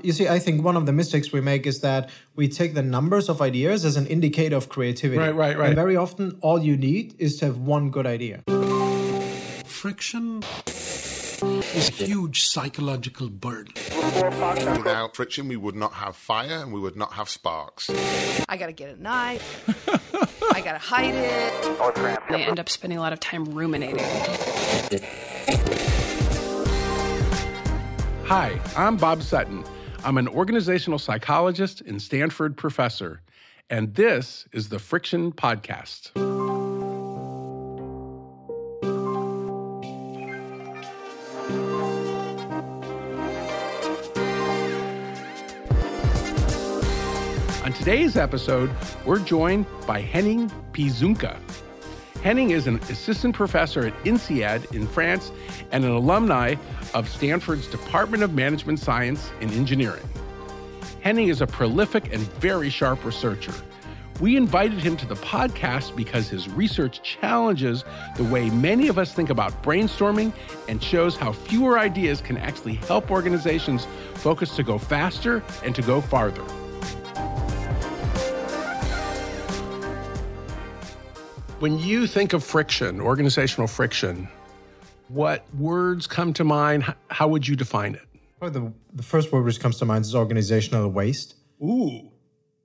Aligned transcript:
You 0.00 0.12
see, 0.12 0.28
I 0.28 0.38
think 0.38 0.62
one 0.62 0.76
of 0.76 0.86
the 0.86 0.92
mistakes 0.92 1.32
we 1.32 1.40
make 1.40 1.66
is 1.66 1.80
that 1.80 2.08
we 2.36 2.46
take 2.46 2.74
the 2.74 2.84
numbers 2.84 3.28
of 3.28 3.42
ideas 3.42 3.84
as 3.84 3.96
an 3.96 4.06
indicator 4.06 4.54
of 4.54 4.68
creativity. 4.68 5.18
Right, 5.18 5.34
right, 5.34 5.58
right. 5.58 5.66
And 5.66 5.74
very 5.74 5.96
often, 5.96 6.38
all 6.40 6.62
you 6.62 6.76
need 6.76 7.16
is 7.18 7.36
to 7.38 7.46
have 7.46 7.58
one 7.58 7.90
good 7.90 8.06
idea. 8.06 8.44
Friction 9.64 10.44
is 10.68 11.42
a 11.42 12.04
huge 12.04 12.44
psychological 12.44 13.28
burden. 13.28 13.74
Without 14.76 15.16
friction, 15.16 15.48
we 15.48 15.56
would 15.56 15.74
not 15.74 15.94
have 15.94 16.14
fire 16.14 16.62
and 16.62 16.72
we 16.72 16.78
would 16.78 16.94
not 16.94 17.14
have 17.14 17.28
sparks. 17.28 17.90
I 18.48 18.56
gotta 18.56 18.70
get 18.70 18.96
a 18.96 19.02
knife. 19.02 19.64
I 20.54 20.60
gotta 20.60 20.78
hide 20.78 21.16
it. 21.16 22.28
They 22.30 22.44
end 22.44 22.60
up 22.60 22.68
spending 22.68 23.00
a 23.00 23.02
lot 23.02 23.12
of 23.12 23.18
time 23.18 23.46
ruminating. 23.46 23.98
Hi, 28.26 28.60
I'm 28.76 28.96
Bob 28.96 29.24
Sutton. 29.24 29.64
I'm 30.08 30.16
an 30.16 30.26
organizational 30.26 30.98
psychologist 30.98 31.82
and 31.82 32.00
Stanford 32.00 32.56
professor, 32.56 33.20
and 33.68 33.94
this 33.94 34.48
is 34.52 34.70
the 34.70 34.78
Friction 34.78 35.32
Podcast. 35.32 36.16
On 47.66 47.72
today's 47.74 48.16
episode, 48.16 48.70
we're 49.04 49.18
joined 49.18 49.66
by 49.86 50.00
Henning 50.00 50.50
Piezunka. 50.72 51.36
Henning 52.28 52.50
is 52.50 52.66
an 52.66 52.76
assistant 52.90 53.34
professor 53.34 53.86
at 53.86 53.94
INSEAD 54.04 54.74
in 54.74 54.86
France 54.86 55.32
and 55.72 55.82
an 55.82 55.92
alumni 55.92 56.56
of 56.92 57.08
Stanford's 57.08 57.66
Department 57.68 58.22
of 58.22 58.34
Management 58.34 58.80
Science 58.80 59.30
and 59.40 59.50
Engineering. 59.52 60.06
Henning 61.00 61.28
is 61.28 61.40
a 61.40 61.46
prolific 61.46 62.12
and 62.12 62.20
very 62.34 62.68
sharp 62.68 63.02
researcher. 63.02 63.54
We 64.20 64.36
invited 64.36 64.78
him 64.78 64.94
to 64.98 65.06
the 65.06 65.14
podcast 65.14 65.96
because 65.96 66.28
his 66.28 66.50
research 66.50 67.00
challenges 67.00 67.82
the 68.16 68.24
way 68.24 68.50
many 68.50 68.88
of 68.88 68.98
us 68.98 69.14
think 69.14 69.30
about 69.30 69.62
brainstorming 69.62 70.34
and 70.68 70.82
shows 70.82 71.16
how 71.16 71.32
fewer 71.32 71.78
ideas 71.78 72.20
can 72.20 72.36
actually 72.36 72.74
help 72.74 73.10
organizations 73.10 73.86
focus 74.16 74.54
to 74.56 74.62
go 74.62 74.76
faster 74.76 75.42
and 75.64 75.74
to 75.74 75.80
go 75.80 76.02
farther. 76.02 76.44
When 81.58 81.80
you 81.80 82.06
think 82.06 82.34
of 82.34 82.44
friction, 82.44 83.00
organizational 83.00 83.66
friction, 83.66 84.28
what 85.08 85.44
words 85.56 86.06
come 86.06 86.32
to 86.34 86.44
mind? 86.44 86.94
How 87.08 87.26
would 87.26 87.48
you 87.48 87.56
define 87.56 87.96
it? 87.96 88.02
Probably 88.38 88.60
the, 88.60 88.72
the 88.94 89.02
first 89.02 89.32
word 89.32 89.44
which 89.44 89.58
comes 89.58 89.76
to 89.78 89.84
mind 89.84 90.04
is 90.04 90.14
organizational 90.14 90.88
waste, 90.88 91.34
Ooh. 91.60 92.12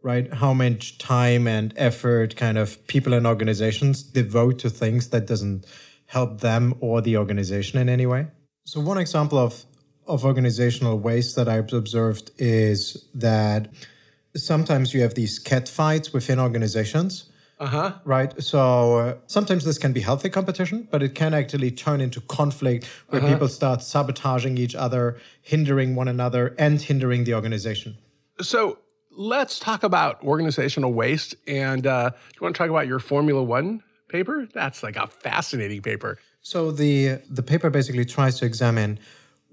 right? 0.04 0.32
How 0.32 0.54
much 0.54 1.00
time 1.00 1.48
and 1.48 1.74
effort 1.76 2.36
kind 2.36 2.60
of 2.60 2.86
people 2.86 3.14
and 3.14 3.26
organizations 3.26 4.04
devote 4.04 4.60
to 4.60 4.70
things 4.70 5.10
that 5.10 5.26
doesn't 5.26 5.66
help 6.06 6.42
them 6.42 6.76
or 6.80 7.02
the 7.02 7.18
organization 7.18 7.80
in 7.80 7.90
any 7.90 8.06
way. 8.06 8.28
So 8.66 8.80
one 8.80 9.00
example 9.00 9.40
of 9.40 9.66
of 10.06 10.26
organizational 10.26 11.00
waste 11.00 11.36
that 11.38 11.48
I've 11.48 11.72
observed 11.74 12.30
is 12.38 13.08
that 13.16 13.70
sometimes 14.36 14.94
you 14.94 15.02
have 15.02 15.16
these 15.16 15.40
cat 15.40 15.68
fights 15.70 16.12
within 16.12 16.40
organizations 16.40 17.32
Uh 17.60 17.68
huh. 17.68 17.94
Right. 18.04 18.42
So 18.42 18.98
uh, 18.98 19.16
sometimes 19.28 19.64
this 19.64 19.78
can 19.78 19.94
be 19.94 20.02
healthy 20.02 20.30
competition, 20.30 20.88
but 20.92 21.02
it 21.04 21.16
can 21.16 21.34
actually 21.34 21.72
turn 21.72 22.02
into 22.02 22.20
conflict 22.22 22.86
where 23.10 23.22
people 23.22 23.48
start 23.48 23.82
sabotaging 23.82 24.58
each 24.58 24.76
other, 24.76 25.18
hindering 25.42 25.96
one 25.96 26.08
another, 26.08 26.56
and 26.58 26.82
hindering 26.82 27.24
the 27.24 27.34
organization. 27.36 27.98
So 28.42 28.80
let's 29.12 29.60
talk 29.60 29.84
about 29.84 30.22
organizational 30.24 30.94
waste. 30.94 31.36
And 31.48 31.86
uh, 31.86 32.10
do 32.10 32.16
you 32.36 32.42
want 32.42 32.56
to 32.56 32.58
talk 32.58 32.70
about 32.70 32.88
your 32.88 33.00
Formula 33.00 33.42
One 33.42 33.84
paper? 34.10 34.48
That's 34.54 34.84
like 34.84 34.96
a 34.96 35.08
fascinating 35.08 35.82
paper. 35.82 36.18
So 36.42 36.72
the 36.72 37.22
the 37.30 37.44
paper 37.44 37.70
basically 37.70 38.06
tries 38.06 38.40
to 38.40 38.46
examine 38.46 39.00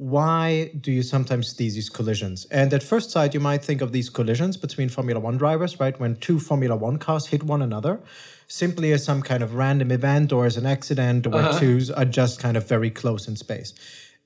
why 0.00 0.70
do 0.80 0.90
you 0.90 1.02
sometimes 1.02 1.54
see 1.54 1.68
these 1.68 1.90
collisions? 1.90 2.46
And 2.46 2.72
at 2.72 2.82
first 2.82 3.10
sight, 3.10 3.34
you 3.34 3.40
might 3.40 3.62
think 3.62 3.82
of 3.82 3.92
these 3.92 4.08
collisions 4.08 4.56
between 4.56 4.88
Formula 4.88 5.20
One 5.20 5.36
drivers, 5.36 5.78
right? 5.78 5.98
When 6.00 6.16
two 6.16 6.40
Formula 6.40 6.74
One 6.74 6.96
cars 6.96 7.26
hit 7.26 7.42
one 7.42 7.60
another, 7.60 8.00
simply 8.48 8.92
as 8.92 9.04
some 9.04 9.20
kind 9.20 9.42
of 9.42 9.56
random 9.56 9.90
event 9.90 10.32
or 10.32 10.46
as 10.46 10.56
an 10.56 10.64
accident 10.64 11.26
where 11.26 11.52
twos 11.58 11.90
are 11.90 12.06
just 12.06 12.40
kind 12.40 12.56
of 12.56 12.66
very 12.66 12.88
close 12.88 13.28
in 13.28 13.36
space. 13.36 13.74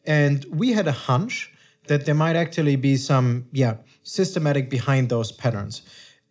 And 0.07 0.45
we 0.49 0.75
had 0.75 0.87
a 0.87 0.93
hunch 0.93 1.51
that 1.89 2.07
there 2.07 2.15
might 2.15 2.37
actually 2.37 2.77
be 2.77 2.97
some, 2.97 3.49
yeah, 3.51 3.79
systematic 4.05 4.71
behind 4.71 5.09
those 5.09 5.33
patterns. 5.33 5.83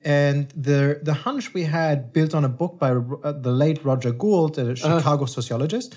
And 0.06 0.50
the 0.52 1.02
the 1.04 1.14
hunch 1.14 1.54
we 1.54 1.64
had 1.64 2.14
built 2.14 2.34
on 2.34 2.46
a 2.46 2.50
book 2.50 2.80
by 2.80 2.92
uh, 2.92 3.34
the 3.34 3.52
late 3.52 3.84
Roger 3.84 4.14
Gould, 4.14 4.58
a 4.58 4.74
Chicago 4.78 5.26
sociologist. 5.26 5.96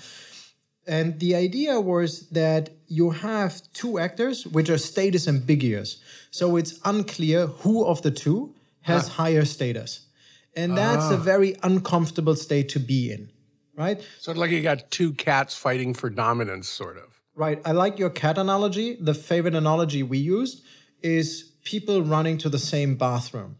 And 0.87 1.19
the 1.19 1.35
idea 1.35 1.79
was 1.81 2.29
that 2.29 2.69
you 2.87 3.11
have 3.11 3.61
two 3.73 3.99
actors 3.99 4.47
which 4.47 4.69
are 4.69 4.77
status 4.77 5.27
ambiguous. 5.27 5.97
So 6.31 6.55
it's 6.55 6.79
unclear 6.85 7.47
who 7.47 7.85
of 7.85 8.01
the 8.01 8.11
two 8.11 8.55
has 8.81 9.09
ah. 9.09 9.13
higher 9.13 9.43
status. 9.43 10.07
And 10.55 10.75
that's 10.77 11.11
a 11.11 11.15
ah. 11.15 11.17
very 11.17 11.55
uncomfortable 11.61 12.35
state 12.35 12.69
to 12.69 12.79
be 12.79 13.11
in, 13.11 13.29
right? 13.75 14.01
Sort 14.19 14.37
of 14.37 14.41
like 14.41 14.51
you 14.51 14.61
got 14.61 14.89
two 14.89 15.13
cats 15.13 15.55
fighting 15.55 15.93
for 15.93 16.09
dominance, 16.09 16.69
sort 16.69 16.97
of. 16.97 17.17
Right. 17.35 17.61
I 17.65 17.73
like 17.73 17.99
your 17.99 18.09
cat 18.09 18.37
analogy. 18.39 18.95
The 18.95 19.13
favorite 19.13 19.53
analogy 19.53 20.01
we 20.01 20.17
used 20.17 20.63
is 21.03 21.51
people 21.63 22.01
running 22.01 22.39
to 22.39 22.49
the 22.49 22.57
same 22.57 22.95
bathroom. 22.95 23.57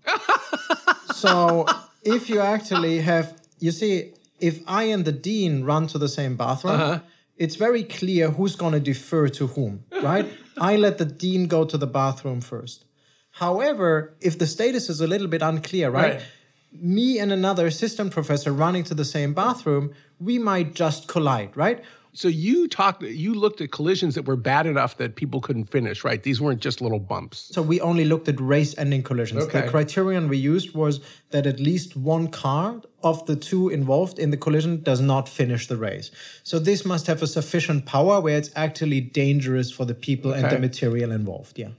so 1.14 1.68
if 2.04 2.30
you 2.30 2.40
actually 2.40 3.02
have, 3.02 3.40
you 3.60 3.72
see, 3.72 4.14
if 4.40 4.62
I 4.68 4.84
and 4.84 5.06
the 5.06 5.12
dean 5.12 5.64
run 5.64 5.86
to 5.88 6.00
the 6.00 6.08
same 6.08 6.36
bathroom, 6.36 6.74
uh-huh. 6.74 7.00
It's 7.38 7.56
very 7.56 7.84
clear 7.84 8.32
who's 8.32 8.56
going 8.56 8.74
to 8.74 8.80
defer 8.80 9.30
to 9.30 9.48
whom, 9.48 9.84
right? 10.02 10.28
I 10.58 10.76
let 10.76 10.98
the 10.98 11.06
dean 11.06 11.48
go 11.48 11.66
to 11.66 11.78
the 11.78 11.88
bathroom 11.88 12.42
first. 12.42 12.86
However, 13.32 14.18
if 14.20 14.40
the 14.40 14.48
status 14.48 14.90
is 14.90 15.00
a 15.00 15.08
little 15.08 15.28
bit 15.28 15.42
unclear, 15.42 15.92
right? 15.92 16.16
Right. 16.16 16.24
Me 16.72 17.20
and 17.20 17.32
another 17.32 17.68
assistant 17.68 18.12
professor 18.12 18.52
running 18.52 18.84
to 18.86 18.94
the 18.94 19.06
same 19.06 19.34
bathroom, 19.34 19.94
we 20.20 20.40
might 20.40 20.74
just 20.74 21.08
collide, 21.08 21.56
right? 21.56 21.84
So 22.14 22.28
you 22.28 22.68
talked, 22.68 23.04
you 23.04 23.34
looked 23.34 23.62
at 23.62 23.72
collisions 23.72 24.16
that 24.16 24.26
were 24.26 24.36
bad 24.36 24.66
enough 24.66 24.98
that 24.98 25.16
people 25.16 25.40
couldn't 25.40 25.66
finish, 25.66 26.04
right? 26.04 26.22
These 26.22 26.42
weren't 26.42 26.62
just 26.62 26.82
little 26.82 27.00
bumps. 27.00 27.50
So 27.52 27.62
we 27.62 27.80
only 27.82 28.06
looked 28.06 28.28
at 28.28 28.40
race-ending 28.40 29.04
collisions. 29.04 29.44
Okay. 29.44 29.62
The 29.62 29.68
criterion 29.70 30.28
we 30.28 30.38
used 30.38 30.74
was 30.74 31.00
that 31.30 31.46
at 31.46 31.60
least 31.60 31.96
one 31.96 32.30
car 32.30 32.82
of 33.04 33.26
the 33.28 33.36
two 33.36 33.70
involved 33.70 34.18
in 34.18 34.32
the 34.32 34.38
collision 34.38 34.82
does 34.82 35.00
not 35.00 35.30
finish 35.30 35.68
the 35.68 35.78
race. 35.78 36.10
So 36.44 36.58
this 36.58 36.86
must 36.86 37.08
have 37.08 37.22
a 37.22 37.28
sufficient 37.28 37.86
power 37.86 38.20
where 38.20 38.38
it's 38.38 38.52
actually 38.56 39.02
dangerous 39.02 39.72
for 39.72 39.86
the 39.86 39.94
people 39.94 40.34
and 40.34 40.50
the 40.50 40.60
material 40.60 41.12
involved. 41.12 41.60
Yeah. 41.60 41.70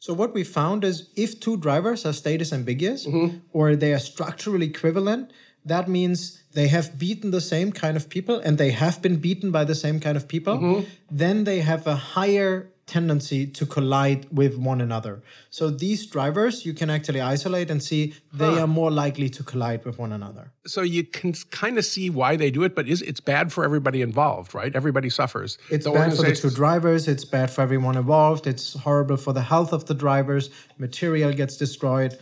So 0.00 0.14
what 0.14 0.32
we 0.32 0.44
found 0.44 0.84
is 0.84 1.10
if 1.16 1.40
two 1.40 1.56
drivers 1.56 2.06
are 2.06 2.12
status 2.12 2.52
ambiguous 2.52 3.04
Mm-hmm. 3.04 3.38
or 3.52 3.74
they 3.74 3.92
are 3.92 3.98
structurally 3.98 4.66
equivalent, 4.66 5.32
that 5.64 5.88
means 5.88 6.42
they 6.52 6.68
have 6.68 6.98
beaten 6.98 7.30
the 7.30 7.40
same 7.40 7.72
kind 7.72 7.96
of 7.96 8.08
people 8.08 8.38
and 8.38 8.58
they 8.58 8.70
have 8.70 9.02
been 9.02 9.16
beaten 9.16 9.50
by 9.50 9.64
the 9.64 9.74
same 9.74 10.00
kind 10.00 10.16
of 10.16 10.26
people, 10.28 10.56
Mm-hmm. 10.58 10.84
then 11.10 11.44
they 11.44 11.60
have 11.60 11.86
a 11.86 11.94
higher 11.94 12.70
tendency 12.86 13.46
to 13.46 13.66
collide 13.66 14.26
with 14.32 14.56
one 14.56 14.80
another. 14.80 15.22
So 15.50 15.68
these 15.68 16.06
drivers 16.06 16.64
you 16.64 16.72
can 16.72 16.88
actually 16.88 17.20
isolate 17.20 17.70
and 17.70 17.82
see 17.82 18.14
they 18.32 18.58
are 18.58 18.66
more 18.66 18.90
likely 18.90 19.28
to 19.28 19.42
collide 19.44 19.84
with 19.84 19.98
one 19.98 20.10
another. 20.10 20.52
So 20.66 20.80
you 20.80 21.04
can 21.04 21.34
kind 21.50 21.76
of 21.76 21.84
see 21.84 22.08
why 22.08 22.36
they 22.36 22.50
do 22.50 22.62
it, 22.64 22.74
but 22.74 22.88
is 22.88 23.02
it's 23.02 23.20
bad 23.20 23.52
for 23.52 23.62
everybody 23.62 24.00
involved, 24.00 24.54
right? 24.54 24.74
Everybody 24.74 25.10
suffers. 25.10 25.58
It's 25.70 25.84
The 25.84 25.92
bad 25.92 26.16
for 26.16 26.22
the 26.22 26.34
two 26.34 26.48
drivers, 26.50 27.08
it's 27.08 27.26
bad 27.26 27.50
for 27.50 27.60
everyone 27.60 27.96
involved, 27.98 28.46
it's 28.46 28.72
horrible 28.72 29.18
for 29.18 29.34
the 29.34 29.42
health 29.42 29.74
of 29.74 29.84
the 29.84 29.94
drivers, 29.94 30.48
material 30.78 31.32
gets 31.34 31.58
destroyed. 31.58 32.18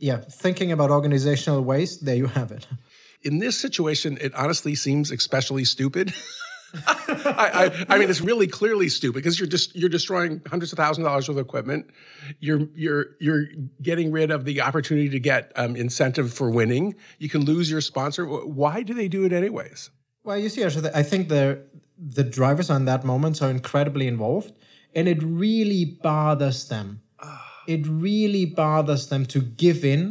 Yeah, 0.00 0.16
thinking 0.16 0.72
about 0.72 0.90
organizational 0.90 1.62
waste, 1.62 2.04
there 2.04 2.16
you 2.16 2.26
have 2.26 2.50
it. 2.50 2.66
in 3.22 3.38
this 3.38 3.58
situation, 3.58 4.18
it 4.20 4.34
honestly 4.34 4.74
seems 4.74 5.10
especially 5.10 5.64
stupid. 5.64 6.12
I, 6.86 7.84
I, 7.88 7.94
I 7.94 7.98
mean, 7.98 8.08
it's 8.08 8.20
really 8.20 8.46
clearly 8.46 8.88
stupid 8.88 9.16
because 9.16 9.38
you're 9.38 9.48
just 9.48 9.74
you're 9.74 9.88
destroying 9.88 10.40
hundreds 10.46 10.72
of 10.72 10.76
thousands 10.76 11.04
of 11.04 11.10
dollars 11.10 11.28
worth 11.28 11.36
of 11.36 11.44
equipment. 11.44 11.90
You're 12.38 12.68
you're 12.74 13.06
you're 13.18 13.46
getting 13.82 14.12
rid 14.12 14.30
of 14.30 14.44
the 14.44 14.60
opportunity 14.60 15.08
to 15.10 15.20
get 15.20 15.52
um, 15.56 15.76
incentive 15.76 16.32
for 16.32 16.50
winning. 16.50 16.94
You 17.18 17.28
can 17.28 17.44
lose 17.44 17.70
your 17.70 17.80
sponsor. 17.80 18.24
Why 18.24 18.82
do 18.82 18.94
they 18.94 19.08
do 19.08 19.24
it 19.24 19.32
anyways? 19.32 19.90
Well, 20.22 20.38
you 20.38 20.48
see, 20.48 20.64
I 20.64 21.02
think 21.02 21.28
the 21.28 21.62
the 21.98 22.24
drivers 22.24 22.70
on 22.70 22.84
that 22.86 23.04
moment 23.04 23.42
are 23.42 23.50
incredibly 23.50 24.06
involved, 24.06 24.52
and 24.94 25.08
it 25.08 25.22
really 25.22 25.84
bothers 25.84 26.68
them. 26.68 27.02
It 27.70 27.82
really 27.86 28.44
bothers 28.46 29.08
them 29.12 29.22
to 29.26 29.40
give 29.40 29.84
in 29.84 30.02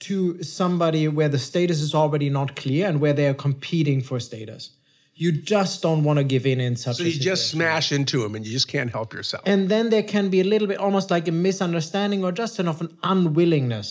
to 0.00 0.42
somebody 0.42 1.08
where 1.08 1.28
the 1.28 1.38
status 1.38 1.80
is 1.80 1.94
already 1.94 2.28
not 2.28 2.56
clear 2.56 2.88
and 2.88 3.00
where 3.00 3.14
they 3.18 3.26
are 3.28 3.38
competing 3.48 4.02
for 4.02 4.18
status. 4.20 4.70
you 5.14 5.30
just 5.30 5.82
don't 5.82 6.02
want 6.04 6.18
to 6.18 6.24
give 6.24 6.44
in 6.52 6.58
in 6.60 6.74
such 6.74 6.96
So 6.96 7.04
you 7.04 7.18
just 7.32 7.50
smash 7.50 7.92
into 7.92 8.16
them 8.22 8.34
and 8.34 8.44
you 8.46 8.52
just 8.58 8.68
can't 8.68 8.90
help 8.90 9.12
yourself. 9.12 9.42
And 9.46 9.68
then 9.68 9.90
there 9.90 10.02
can 10.14 10.30
be 10.30 10.40
a 10.40 10.48
little 10.52 10.68
bit 10.72 10.78
almost 10.78 11.10
like 11.10 11.28
a 11.28 11.32
misunderstanding 11.32 12.24
or 12.24 12.32
just 12.32 12.58
enough 12.58 12.80
an 12.80 12.90
unwillingness 13.02 13.88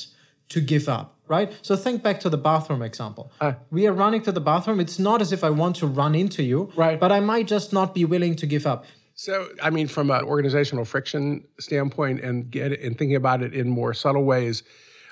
to 0.50 0.60
give 0.60 0.90
up, 0.90 1.16
right? 1.28 1.50
So 1.62 1.76
think 1.76 2.04
back 2.04 2.20
to 2.22 2.30
the 2.30 2.38
bathroom 2.38 2.82
example. 2.82 3.32
Uh. 3.40 3.54
we 3.70 3.88
are 3.88 3.94
running 3.94 4.22
to 4.24 4.32
the 4.32 4.42
bathroom. 4.42 4.80
It's 4.80 5.00
not 5.00 5.22
as 5.22 5.32
if 5.32 5.44
I 5.44 5.52
want 5.62 5.76
to 5.78 5.88
run 5.88 6.14
into 6.16 6.44
you, 6.44 6.60
Right. 6.76 7.00
But 7.00 7.12
I 7.12 7.20
might 7.32 7.48
just 7.48 7.72
not 7.72 7.96
be 8.00 8.04
willing 8.04 8.36
to 8.42 8.46
give 8.46 8.66
up. 8.74 8.86
So, 9.22 9.50
I 9.62 9.70
mean, 9.70 9.88
from 9.88 10.10
an 10.10 10.24
organizational 10.24 10.84
friction 10.84 11.46
standpoint 11.60 12.22
and 12.22 12.50
get 12.50 12.72
and 12.72 12.98
thinking 12.98 13.16
about 13.16 13.44
it 13.44 13.54
in 13.54 13.70
more 13.70 13.94
subtle 13.94 14.24
ways, 14.24 14.64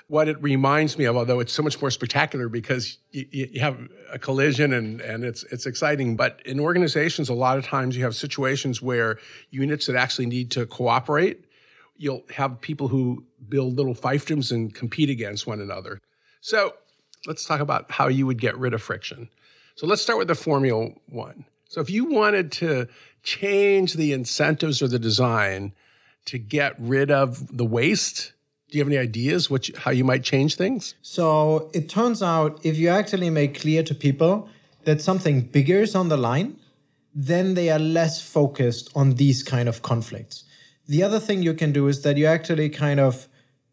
what 0.08 0.26
it 0.26 0.42
reminds 0.42 0.98
me 0.98 1.04
of, 1.04 1.16
although 1.16 1.38
it's 1.38 1.52
so 1.52 1.62
much 1.62 1.80
more 1.80 1.92
spectacular 1.92 2.48
because 2.48 2.98
you, 3.12 3.24
you 3.30 3.60
have 3.60 3.78
a 4.12 4.18
collision 4.18 4.72
and, 4.72 5.00
and 5.00 5.22
it's 5.22 5.44
it's 5.52 5.64
exciting, 5.64 6.16
but 6.16 6.42
in 6.44 6.58
organizations, 6.58 7.28
a 7.28 7.34
lot 7.34 7.56
of 7.56 7.64
times 7.64 7.96
you 7.96 8.02
have 8.02 8.16
situations 8.16 8.82
where 8.82 9.20
units 9.50 9.86
that 9.86 9.94
actually 9.94 10.26
need 10.26 10.50
to 10.50 10.66
cooperate, 10.66 11.44
you'll 11.96 12.24
have 12.34 12.60
people 12.60 12.88
who 12.88 13.24
build 13.48 13.76
little 13.76 13.94
fiefdoms 13.94 14.50
and 14.50 14.74
compete 14.74 15.08
against 15.08 15.46
one 15.46 15.60
another. 15.60 16.00
So, 16.40 16.74
let's 17.28 17.44
talk 17.44 17.60
about 17.60 17.92
how 17.92 18.08
you 18.08 18.26
would 18.26 18.40
get 18.40 18.58
rid 18.58 18.74
of 18.74 18.82
friction. 18.82 19.30
So 19.76 19.86
let's 19.86 20.02
start 20.02 20.18
with 20.18 20.26
the 20.26 20.34
Formula 20.34 20.88
One. 21.06 21.44
So 21.70 21.80
if 21.80 21.88
you 21.88 22.06
wanted 22.06 22.50
to 22.52 22.88
change 23.22 23.94
the 23.94 24.12
incentives 24.12 24.82
or 24.82 24.88
the 24.88 24.98
design 24.98 25.72
to 26.26 26.38
get 26.38 26.74
rid 26.78 27.10
of 27.10 27.56
the 27.56 27.64
waste, 27.64 28.32
do 28.70 28.78
you 28.78 28.84
have 28.84 28.88
any 28.92 28.98
ideas 28.98 29.50
you, 29.50 29.74
how 29.76 29.90
you 29.90 30.04
might 30.04 30.22
change 30.22 30.56
things? 30.56 30.94
So 31.02 31.70
it 31.74 31.88
turns 31.88 32.22
out 32.22 32.60
if 32.64 32.76
you 32.76 32.88
actually 32.88 33.30
make 33.30 33.60
clear 33.60 33.82
to 33.82 33.94
people 33.94 34.48
that 34.84 35.00
something 35.00 35.42
bigger 35.42 35.80
is 35.80 35.94
on 35.94 36.08
the 36.08 36.16
line, 36.16 36.56
then 37.14 37.54
they 37.54 37.70
are 37.70 37.78
less 37.78 38.22
focused 38.22 38.90
on 38.94 39.14
these 39.14 39.42
kind 39.42 39.68
of 39.68 39.82
conflicts. 39.82 40.44
The 40.86 41.02
other 41.02 41.20
thing 41.20 41.42
you 41.42 41.54
can 41.54 41.72
do 41.72 41.88
is 41.88 42.02
that 42.02 42.16
you 42.16 42.26
actually 42.26 42.68
kind 42.70 43.00
of 43.00 43.28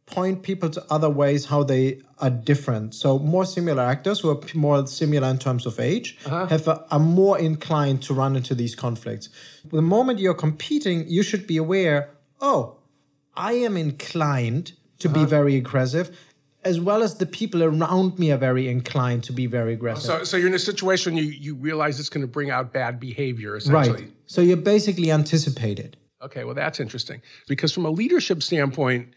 point 0.07 0.41
people 0.41 0.69
to 0.69 0.83
other 0.89 1.09
ways 1.09 1.45
how 1.45 1.63
they 1.63 2.01
are 2.19 2.29
different. 2.29 2.95
So 2.95 3.19
more 3.19 3.45
similar 3.45 3.83
actors 3.83 4.21
who 4.21 4.31
are 4.31 4.39
more 4.55 4.87
similar 4.87 5.27
in 5.27 5.37
terms 5.37 5.65
of 5.65 5.79
age 5.79 6.17
uh-huh. 6.25 6.47
have 6.47 6.67
a, 6.67 6.85
are 6.89 6.99
more 6.99 7.37
inclined 7.37 8.01
to 8.03 8.13
run 8.13 8.35
into 8.35 8.55
these 8.55 8.73
conflicts. 8.73 9.29
The 9.65 9.81
moment 9.81 10.19
you're 10.19 10.33
competing, 10.33 11.07
you 11.07 11.21
should 11.23 11.45
be 11.45 11.57
aware, 11.57 12.09
oh, 12.41 12.77
I 13.35 13.53
am 13.53 13.77
inclined 13.77 14.73
to 14.99 15.09
be 15.09 15.19
uh-huh. 15.19 15.29
very 15.29 15.55
aggressive, 15.57 16.17
as 16.63 16.79
well 16.79 17.03
as 17.03 17.15
the 17.15 17.25
people 17.25 17.61
around 17.61 18.17
me 18.17 18.31
are 18.31 18.37
very 18.37 18.67
inclined 18.67 19.25
to 19.25 19.33
be 19.33 19.45
very 19.45 19.71
oh, 19.71 19.75
aggressive. 19.75 20.05
So, 20.05 20.23
so 20.23 20.37
you're 20.37 20.47
in 20.47 20.55
a 20.55 20.59
situation 20.59 21.17
you, 21.17 21.23
you 21.23 21.53
realize 21.53 21.99
it's 21.99 22.09
going 22.09 22.25
to 22.25 22.31
bring 22.31 22.49
out 22.49 22.73
bad 22.73 22.99
behavior, 22.99 23.57
essentially. 23.57 24.03
right. 24.03 24.11
So 24.25 24.41
you 24.41 24.55
basically 24.55 25.11
anticipate 25.11 25.79
it. 25.79 25.97
Okay, 26.21 26.45
well, 26.45 26.55
that's 26.55 26.79
interesting. 26.79 27.21
Because 27.47 27.71
from 27.71 27.85
a 27.85 27.91
leadership 27.91 28.41
standpoint, 28.41 29.13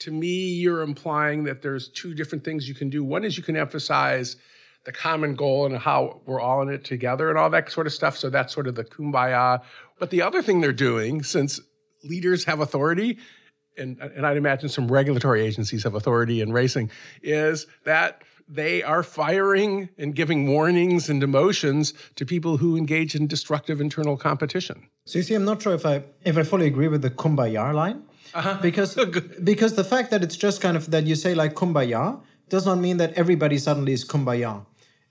to 0.00 0.10
me, 0.10 0.54
you're 0.54 0.82
implying 0.82 1.44
that 1.44 1.62
there's 1.62 1.88
two 1.88 2.14
different 2.14 2.44
things 2.44 2.68
you 2.68 2.74
can 2.74 2.90
do. 2.90 3.04
One 3.04 3.24
is 3.24 3.36
you 3.36 3.42
can 3.42 3.56
emphasize 3.56 4.36
the 4.84 4.92
common 4.92 5.34
goal 5.34 5.66
and 5.66 5.76
how 5.76 6.20
we're 6.26 6.40
all 6.40 6.62
in 6.62 6.68
it 6.68 6.84
together 6.84 7.30
and 7.30 7.38
all 7.38 7.50
that 7.50 7.70
sort 7.70 7.86
of 7.86 7.92
stuff. 7.92 8.16
So 8.16 8.28
that's 8.30 8.52
sort 8.52 8.66
of 8.66 8.74
the 8.74 8.84
kumbaya. 8.84 9.62
But 9.98 10.10
the 10.10 10.22
other 10.22 10.42
thing 10.42 10.60
they're 10.60 10.72
doing, 10.72 11.22
since 11.22 11.60
leaders 12.02 12.44
have 12.44 12.60
authority, 12.60 13.18
and, 13.78 13.98
and 13.98 14.26
I'd 14.26 14.36
imagine 14.36 14.68
some 14.68 14.90
regulatory 14.90 15.44
agencies 15.44 15.82
have 15.84 15.94
authority 15.94 16.40
in 16.40 16.52
racing, 16.52 16.90
is 17.22 17.66
that 17.84 18.22
they 18.46 18.82
are 18.82 19.02
firing 19.02 19.88
and 19.96 20.14
giving 20.14 20.46
warnings 20.46 21.08
and 21.08 21.22
demotions 21.22 21.94
to 22.16 22.26
people 22.26 22.58
who 22.58 22.76
engage 22.76 23.14
in 23.14 23.26
destructive 23.26 23.80
internal 23.80 24.16
competition. 24.16 24.86
So 25.06 25.18
you 25.18 25.22
see, 25.22 25.34
I'm 25.34 25.46
not 25.46 25.62
sure 25.62 25.74
if 25.74 25.86
I 25.86 26.02
if 26.24 26.36
I 26.36 26.42
fully 26.42 26.66
agree 26.66 26.88
with 26.88 27.02
the 27.02 27.10
kumbaya 27.10 27.72
line, 27.72 28.02
Uh-huh. 28.34 28.58
because 28.60 28.94
because 29.50 29.74
the 29.74 29.84
fact 29.84 30.10
that 30.10 30.22
it's 30.22 30.36
just 30.36 30.60
kind 30.60 30.76
of 30.76 30.90
that 30.90 31.04
you 31.06 31.14
say 31.14 31.34
like 31.34 31.54
kumbaya 31.54 32.20
does 32.48 32.66
not 32.66 32.78
mean 32.78 32.96
that 32.98 33.12
everybody 33.14 33.58
suddenly 33.58 33.92
is 33.92 34.04
kumbaya. 34.04 34.64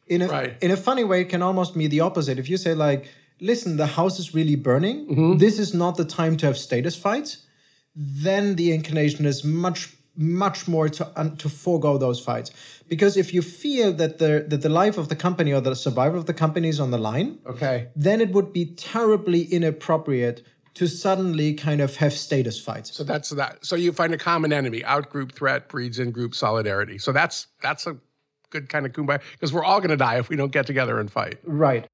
In 0.07 0.21
a 0.21 0.27
Right. 0.27 0.53
in 0.61 0.71
a 0.71 0.77
funny 0.77 1.03
way, 1.03 1.21
it 1.21 1.29
can 1.29 1.41
almost 1.41 1.71
be 1.77 1.87
the 1.87 2.01
opposite. 2.01 2.37
If 2.37 2.49
you 2.49 2.57
say 2.57 2.73
like, 2.73 3.07
listen, 3.39 3.77
the 3.77 3.87
house 3.99 4.19
is 4.19 4.33
really 4.35 4.55
burning. 4.57 4.97
Mm-hmm. 5.07 5.37
This 5.37 5.57
is 5.57 5.73
not 5.73 5.95
the 5.97 6.05
time 6.05 6.35
to 6.37 6.45
have 6.47 6.57
status 6.57 6.95
fights. 6.95 7.37
Then 7.95 8.55
the 8.55 8.73
inclination 8.73 9.25
is 9.25 9.43
much 9.43 9.95
much 10.15 10.67
more 10.67 10.89
to 10.89 11.03
un, 11.15 11.35
to 11.37 11.49
forego 11.49 11.97
those 11.97 12.19
fights 12.19 12.51
because 12.87 13.17
if 13.17 13.33
you 13.33 13.41
feel 13.41 13.91
that 13.93 14.19
the 14.19 14.45
that 14.47 14.61
the 14.61 14.69
life 14.69 14.97
of 14.99 15.07
the 15.09 15.15
company 15.15 15.51
or 15.51 15.59
the 15.61 15.75
survival 15.75 16.19
of 16.19 16.27
the 16.27 16.33
company 16.35 16.67
is 16.69 16.79
on 16.79 16.91
the 16.91 16.99
line, 16.99 17.39
Okay. 17.47 17.87
then 17.95 18.21
it 18.21 18.29
would 18.31 18.53
be 18.53 18.65
terribly 18.75 19.41
inappropriate 19.57 20.43
to 20.75 20.87
suddenly 20.87 21.53
kind 21.53 21.81
of 21.81 21.95
have 21.97 22.13
status 22.13 22.59
fights. 22.59 22.95
So 22.95 23.03
that's 23.03 23.29
that. 23.29 23.65
So 23.65 23.75
you 23.75 23.91
find 23.91 24.13
a 24.13 24.17
common 24.17 24.51
enemy. 24.51 24.83
Out 24.83 25.09
group 25.09 25.33
threat 25.33 25.67
breeds 25.67 25.99
in 25.99 26.11
group 26.11 26.35
solidarity. 26.35 26.97
So 26.97 27.11
that's 27.11 27.47
that's 27.61 27.85
a 27.87 27.97
good 28.49 28.69
kind 28.69 28.85
of 28.85 28.91
kumbaya 28.93 29.21
because 29.33 29.53
we're 29.53 29.63
all 29.63 29.79
going 29.79 29.89
to 29.89 29.97
die 29.97 30.17
if 30.17 30.29
we 30.29 30.35
don't 30.35 30.51
get 30.51 30.65
together 30.65 30.99
and 30.99 31.11
fight. 31.11 31.39
Right. 31.43 31.87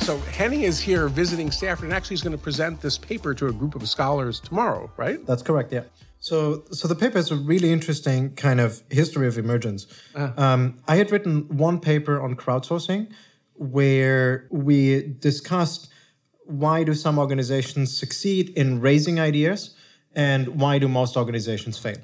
So 0.00 0.18
Henning 0.18 0.62
is 0.62 0.80
here 0.80 1.06
visiting 1.08 1.52
Stanford 1.52 1.84
and 1.84 1.92
actually 1.92 2.14
is 2.14 2.22
going 2.22 2.36
to 2.36 2.42
present 2.42 2.80
this 2.80 2.98
paper 2.98 3.32
to 3.32 3.46
a 3.46 3.52
group 3.52 3.76
of 3.76 3.88
scholars 3.88 4.40
tomorrow, 4.40 4.90
right? 4.96 5.24
That's 5.24 5.40
correct. 5.42 5.72
Yeah. 5.72 5.82
So, 6.20 6.64
so 6.70 6.86
the 6.86 6.94
paper 6.94 7.18
is 7.18 7.30
a 7.30 7.36
really 7.36 7.72
interesting 7.72 8.34
kind 8.34 8.60
of 8.60 8.82
history 8.90 9.26
of 9.26 9.38
emergence. 9.38 9.86
Um, 10.36 10.78
I 10.86 10.96
had 10.96 11.10
written 11.10 11.48
one 11.48 11.80
paper 11.80 12.20
on 12.20 12.36
crowdsourcing 12.36 13.10
where 13.54 14.46
we 14.50 15.14
discussed 15.18 15.88
why 16.44 16.84
do 16.84 16.94
some 16.94 17.18
organizations 17.18 17.96
succeed 17.96 18.50
in 18.50 18.80
raising 18.80 19.18
ideas 19.18 19.74
and 20.14 20.60
why 20.60 20.78
do 20.78 20.88
most 20.88 21.16
organizations 21.16 21.78
fail. 21.78 21.98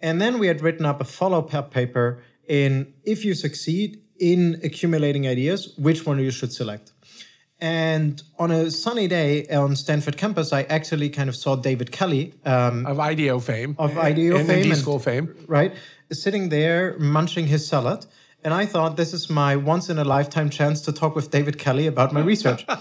And 0.00 0.20
then 0.20 0.38
we 0.38 0.46
had 0.46 0.62
written 0.62 0.86
up 0.86 1.00
a 1.00 1.04
follow-up 1.04 1.70
paper 1.70 2.22
in 2.48 2.94
if 3.04 3.24
you 3.24 3.34
succeed 3.34 4.00
in 4.18 4.60
accumulating 4.62 5.26
ideas, 5.26 5.74
which 5.76 6.06
one 6.06 6.18
you 6.18 6.30
should 6.30 6.52
select. 6.52 6.92
And 7.60 8.22
on 8.38 8.50
a 8.50 8.70
sunny 8.70 9.06
day 9.06 9.46
on 9.48 9.76
Stanford 9.76 10.16
campus, 10.16 10.52
I 10.52 10.62
actually 10.62 11.10
kind 11.10 11.28
of 11.28 11.36
saw 11.36 11.56
David 11.56 11.92
Kelley 11.92 12.32
um, 12.46 12.86
Of 12.86 12.98
IDEO 12.98 13.38
fame. 13.40 13.76
of 13.78 13.98
IDEO 13.98 14.36
and 14.38 14.46
fame 14.48 14.60
ND 14.60 14.66
and- 14.70 14.76
school 14.78 14.98
fame. 14.98 15.34
right, 15.46 15.74
sitting 16.10 16.48
there 16.48 16.96
munching 16.98 17.46
his 17.48 17.66
salad. 17.66 18.06
And 18.42 18.54
I 18.54 18.64
thought 18.64 18.96
this 18.96 19.12
is 19.12 19.28
my 19.28 19.54
once 19.56 19.90
in 19.90 19.98
a 19.98 20.04
lifetime 20.04 20.48
chance 20.48 20.80
to 20.82 20.92
talk 20.92 21.14
with 21.14 21.30
David 21.30 21.58
Kelley 21.58 21.86
about 21.86 22.12
my 22.14 22.20
research. 22.20 22.64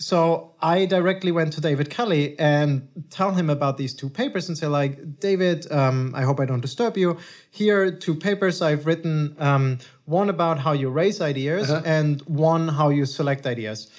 so 0.00 0.54
I 0.62 0.86
directly 0.86 1.32
went 1.32 1.52
to 1.54 1.60
David 1.60 1.90
Kelley 1.90 2.38
and 2.38 2.88
tell 3.10 3.32
him 3.32 3.50
about 3.50 3.78
these 3.78 3.92
two 3.92 4.08
papers 4.08 4.48
and 4.48 4.56
say, 4.56 4.68
like, 4.68 5.18
David, 5.18 5.70
um, 5.72 6.12
I 6.14 6.22
hope 6.22 6.38
I 6.38 6.44
don't 6.44 6.60
disturb 6.60 6.96
you. 6.96 7.18
Here 7.50 7.82
are 7.82 7.90
two 7.90 8.14
papers 8.14 8.62
I've 8.62 8.86
written. 8.86 9.34
Um, 9.40 9.78
one 10.04 10.30
about 10.30 10.60
how 10.60 10.72
you 10.72 10.88
raise 10.88 11.20
ideas 11.20 11.68
and 11.70 12.22
one 12.22 12.68
how 12.68 12.90
you 12.90 13.06
select 13.06 13.44
ideas. 13.44 13.90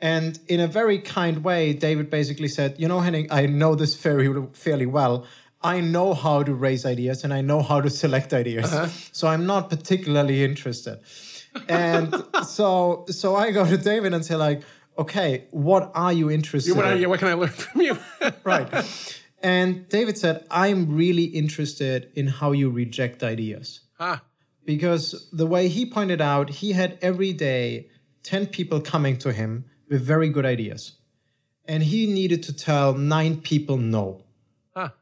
And 0.00 0.38
in 0.46 0.60
a 0.60 0.68
very 0.68 0.98
kind 1.00 1.42
way, 1.42 1.72
David 1.72 2.10
basically 2.10 2.48
said, 2.48 2.76
"You 2.78 2.86
know, 2.86 3.00
Henning, 3.00 3.26
I 3.30 3.46
know 3.46 3.74
this 3.74 3.96
very 3.96 4.32
fairly 4.52 4.86
well. 4.86 5.26
I 5.62 5.80
know 5.80 6.14
how 6.14 6.42
to 6.42 6.54
raise 6.54 6.86
ideas 6.86 7.22
and 7.24 7.34
I 7.34 7.42
know 7.42 7.60
how 7.60 7.82
to 7.82 7.90
select 7.90 8.32
ideas. 8.32 8.70
So 9.12 9.26
I'm 9.28 9.46
not 9.46 9.68
particularly 9.68 10.44
interested." 10.44 11.00
And 11.68 12.14
so, 12.46 13.04
so 13.08 13.36
I 13.36 13.50
go 13.50 13.66
to 13.66 13.76
David 13.76 14.14
and 14.14 14.24
say, 14.24 14.36
like, 14.36 14.62
"Okay, 14.98 15.44
what 15.50 15.90
are 15.94 16.12
you 16.12 16.30
interested 16.30 16.76
What, 16.76 16.96
in?" 16.96 17.08
what 17.08 17.18
can 17.18 17.28
I 17.28 17.34
learn 17.34 17.48
from 17.48 17.80
you? 17.80 17.98
right. 18.44 18.68
And 19.42 19.88
David 19.88 20.18
said, 20.18 20.46
"I'm 20.50 20.94
really 20.94 21.24
interested 21.24 22.10
in 22.14 22.26
how 22.28 22.52
you 22.52 22.70
reject 22.70 23.22
ideas." 23.22 23.80
ah, 23.98 24.22
because 24.64 25.28
the 25.32 25.46
way 25.46 25.68
he 25.68 25.84
pointed 25.86 26.20
out, 26.20 26.50
he 26.50 26.72
had 26.72 26.98
every 27.02 27.32
day 27.32 27.88
10 28.22 28.46
people 28.46 28.80
coming 28.80 29.16
to 29.18 29.32
him 29.32 29.64
with 29.88 30.02
very 30.02 30.28
good 30.28 30.44
ideas. 30.46 30.92
And 31.64 31.82
he 31.82 32.06
needed 32.06 32.42
to 32.44 32.52
tell 32.52 32.94
nine 32.94 33.40
people 33.40 33.76
no. 33.76 34.24
ah. 34.76 34.92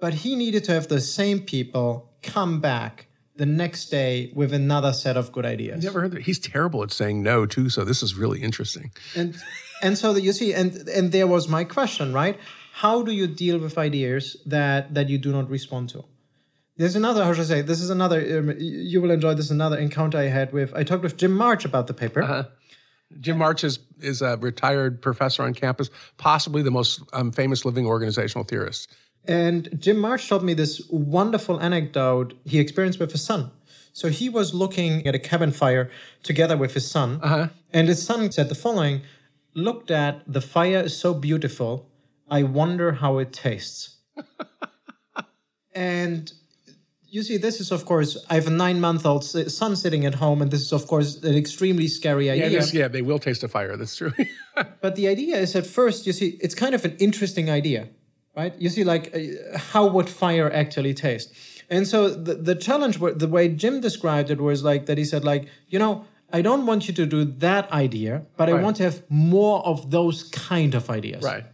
But 0.00 0.14
he 0.14 0.36
needed 0.36 0.64
to 0.64 0.72
have 0.72 0.88
the 0.88 1.00
same 1.00 1.40
people 1.40 2.12
come 2.22 2.60
back 2.60 3.08
the 3.36 3.46
next 3.46 3.86
day 3.86 4.30
with 4.34 4.52
another 4.52 4.92
set 4.92 5.16
of 5.16 5.32
good 5.32 5.44
ideas. 5.44 5.82
Never 5.82 6.02
heard 6.02 6.12
that. 6.12 6.22
He's 6.22 6.38
terrible 6.38 6.82
at 6.82 6.92
saying 6.92 7.22
no, 7.22 7.46
too. 7.46 7.68
So 7.68 7.84
this 7.84 8.02
is 8.02 8.14
really 8.14 8.42
interesting. 8.42 8.92
and 9.16 9.36
and 9.84 9.98
so 9.98 10.12
that 10.12 10.22
you 10.22 10.32
see 10.32 10.52
and 10.54 10.88
and 10.88 11.12
there 11.12 11.26
was 11.26 11.48
my 11.48 11.62
question 11.62 12.12
right 12.12 12.38
how 12.72 13.02
do 13.02 13.12
you 13.12 13.26
deal 13.26 13.58
with 13.58 13.78
ideas 13.78 14.36
that 14.46 14.94
that 14.94 15.08
you 15.08 15.18
do 15.18 15.30
not 15.30 15.48
respond 15.48 15.88
to 15.90 16.04
there's 16.76 16.96
another 16.96 17.24
how 17.24 17.32
should 17.32 17.42
i 17.42 17.46
say 17.46 17.60
this 17.60 17.80
is 17.80 17.90
another 17.90 18.38
um, 18.38 18.54
you 18.58 19.00
will 19.00 19.10
enjoy 19.10 19.34
this 19.34 19.50
another 19.50 19.78
encounter 19.78 20.18
i 20.18 20.24
had 20.24 20.52
with 20.52 20.74
i 20.74 20.82
talked 20.82 21.02
with 21.02 21.16
jim 21.16 21.32
march 21.32 21.64
about 21.64 21.86
the 21.86 21.94
paper 21.94 22.48
Jim 23.20 23.38
March 23.38 23.62
is, 23.62 23.78
is 24.00 24.22
a 24.22 24.36
retired 24.38 25.00
professor 25.00 25.44
on 25.44 25.54
campus, 25.54 25.88
possibly 26.16 26.62
the 26.62 26.70
most 26.70 27.00
um, 27.12 27.30
famous 27.30 27.64
living 27.64 27.86
organizational 27.86 28.44
theorist. 28.44 28.90
And 29.26 29.68
Jim 29.80 29.98
March 29.98 30.28
told 30.28 30.42
me 30.44 30.54
this 30.54 30.82
wonderful 30.90 31.60
anecdote 31.60 32.34
he 32.44 32.58
experienced 32.58 32.98
with 33.00 33.12
his 33.12 33.24
son. 33.24 33.50
So 33.92 34.08
he 34.08 34.28
was 34.28 34.52
looking 34.54 35.06
at 35.06 35.14
a 35.14 35.18
cabin 35.18 35.52
fire 35.52 35.90
together 36.22 36.56
with 36.56 36.74
his 36.74 36.90
son, 36.90 37.20
Uh-huh. 37.22 37.48
and 37.72 37.88
his 37.88 38.02
son 38.04 38.30
said 38.32 38.48
the 38.48 38.54
following 38.54 39.02
Looked 39.56 39.90
at, 39.92 40.22
the 40.26 40.40
fire 40.40 40.80
is 40.80 40.96
so 40.96 41.14
beautiful, 41.14 41.88
I 42.28 42.42
wonder 42.42 42.92
how 42.94 43.18
it 43.18 43.32
tastes. 43.32 43.98
and 45.74 46.32
you 47.08 47.22
see, 47.22 47.36
this 47.36 47.60
is, 47.60 47.70
of 47.70 47.84
course, 47.84 48.16
I 48.28 48.34
have 48.34 48.48
a 48.48 48.50
nine 48.50 48.80
month 48.80 49.06
old 49.06 49.24
son 49.24 49.76
sitting 49.76 50.04
at 50.04 50.16
home, 50.16 50.42
and 50.42 50.50
this 50.50 50.62
is, 50.62 50.72
of 50.72 50.86
course, 50.88 51.22
an 51.22 51.36
extremely 51.36 51.86
scary 51.86 52.26
Yeah, 52.26 52.32
idea. 52.46 52.58
this- 52.60 52.74
yeah, 52.74 52.88
they 52.88 53.02
will 53.02 53.20
taste 53.20 53.44
a 53.44 53.48
fire. 53.48 53.76
That's 53.76 53.96
true. 53.96 54.12
But 54.80 54.96
the 54.96 55.06
idea 55.08 55.36
is 55.36 55.54
at 55.56 55.66
first, 55.66 56.06
you 56.06 56.12
see, 56.12 56.36
it's 56.40 56.54
kind 56.54 56.74
of 56.74 56.84
an 56.84 56.96
interesting 56.98 57.48
idea, 57.50 57.88
right? 58.36 58.54
You 58.58 58.68
see, 58.68 58.84
like, 58.84 59.14
uh, 59.14 59.58
how 59.58 59.86
would 59.86 60.08
fire 60.08 60.50
actually 60.52 60.94
taste? 60.94 61.32
And 61.70 61.86
so 61.86 62.10
the, 62.10 62.34
the 62.34 62.54
challenge, 62.54 62.98
the 62.98 63.28
way 63.28 63.48
Jim 63.48 63.80
described 63.80 64.30
it 64.30 64.40
was 64.40 64.62
like 64.62 64.86
that 64.86 64.98
he 64.98 65.04
said, 65.04 65.24
like, 65.24 65.48
you 65.68 65.78
know, 65.78 66.04
I 66.32 66.42
don't 66.42 66.66
want 66.66 66.88
you 66.88 66.94
to 66.94 67.06
do 67.06 67.24
that 67.24 67.70
idea, 67.72 68.26
but 68.36 68.48
I 68.48 68.54
want 68.54 68.76
to 68.78 68.82
have 68.82 69.02
more 69.08 69.64
of 69.64 69.90
those 69.90 70.24
kind 70.24 70.74
of 70.74 70.90
ideas. 70.90 71.22
right. 71.22 71.44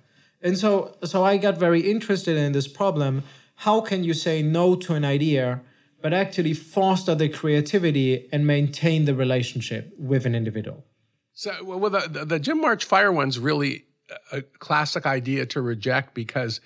And 0.42 0.56
so, 0.56 0.96
so 1.04 1.22
I 1.22 1.36
got 1.36 1.58
very 1.58 1.80
interested 1.80 2.36
in 2.38 2.52
this 2.52 2.66
problem. 2.66 3.24
How 3.56 3.82
can 3.82 4.04
you 4.04 4.14
say 4.14 4.42
no 4.42 4.74
to 4.76 4.94
an 4.94 5.04
idea, 5.04 5.60
but 6.00 6.14
actually 6.14 6.54
foster 6.54 7.14
the 7.14 7.28
creativity 7.28 8.26
and 8.32 8.46
maintain 8.46 9.04
the 9.04 9.14
relationship 9.14 9.92
with 9.98 10.24
an 10.24 10.34
individual? 10.34 10.86
So, 11.34 11.52
well, 11.62 11.90
the, 11.90 12.24
the 12.24 12.38
Jim 12.38 12.60
March 12.60 12.86
fire 12.86 13.12
one's 13.12 13.38
really 13.38 13.84
a 14.32 14.42
classic 14.42 15.06
idea 15.06 15.46
to 15.46 15.60
reject 15.60 16.14
because 16.14 16.60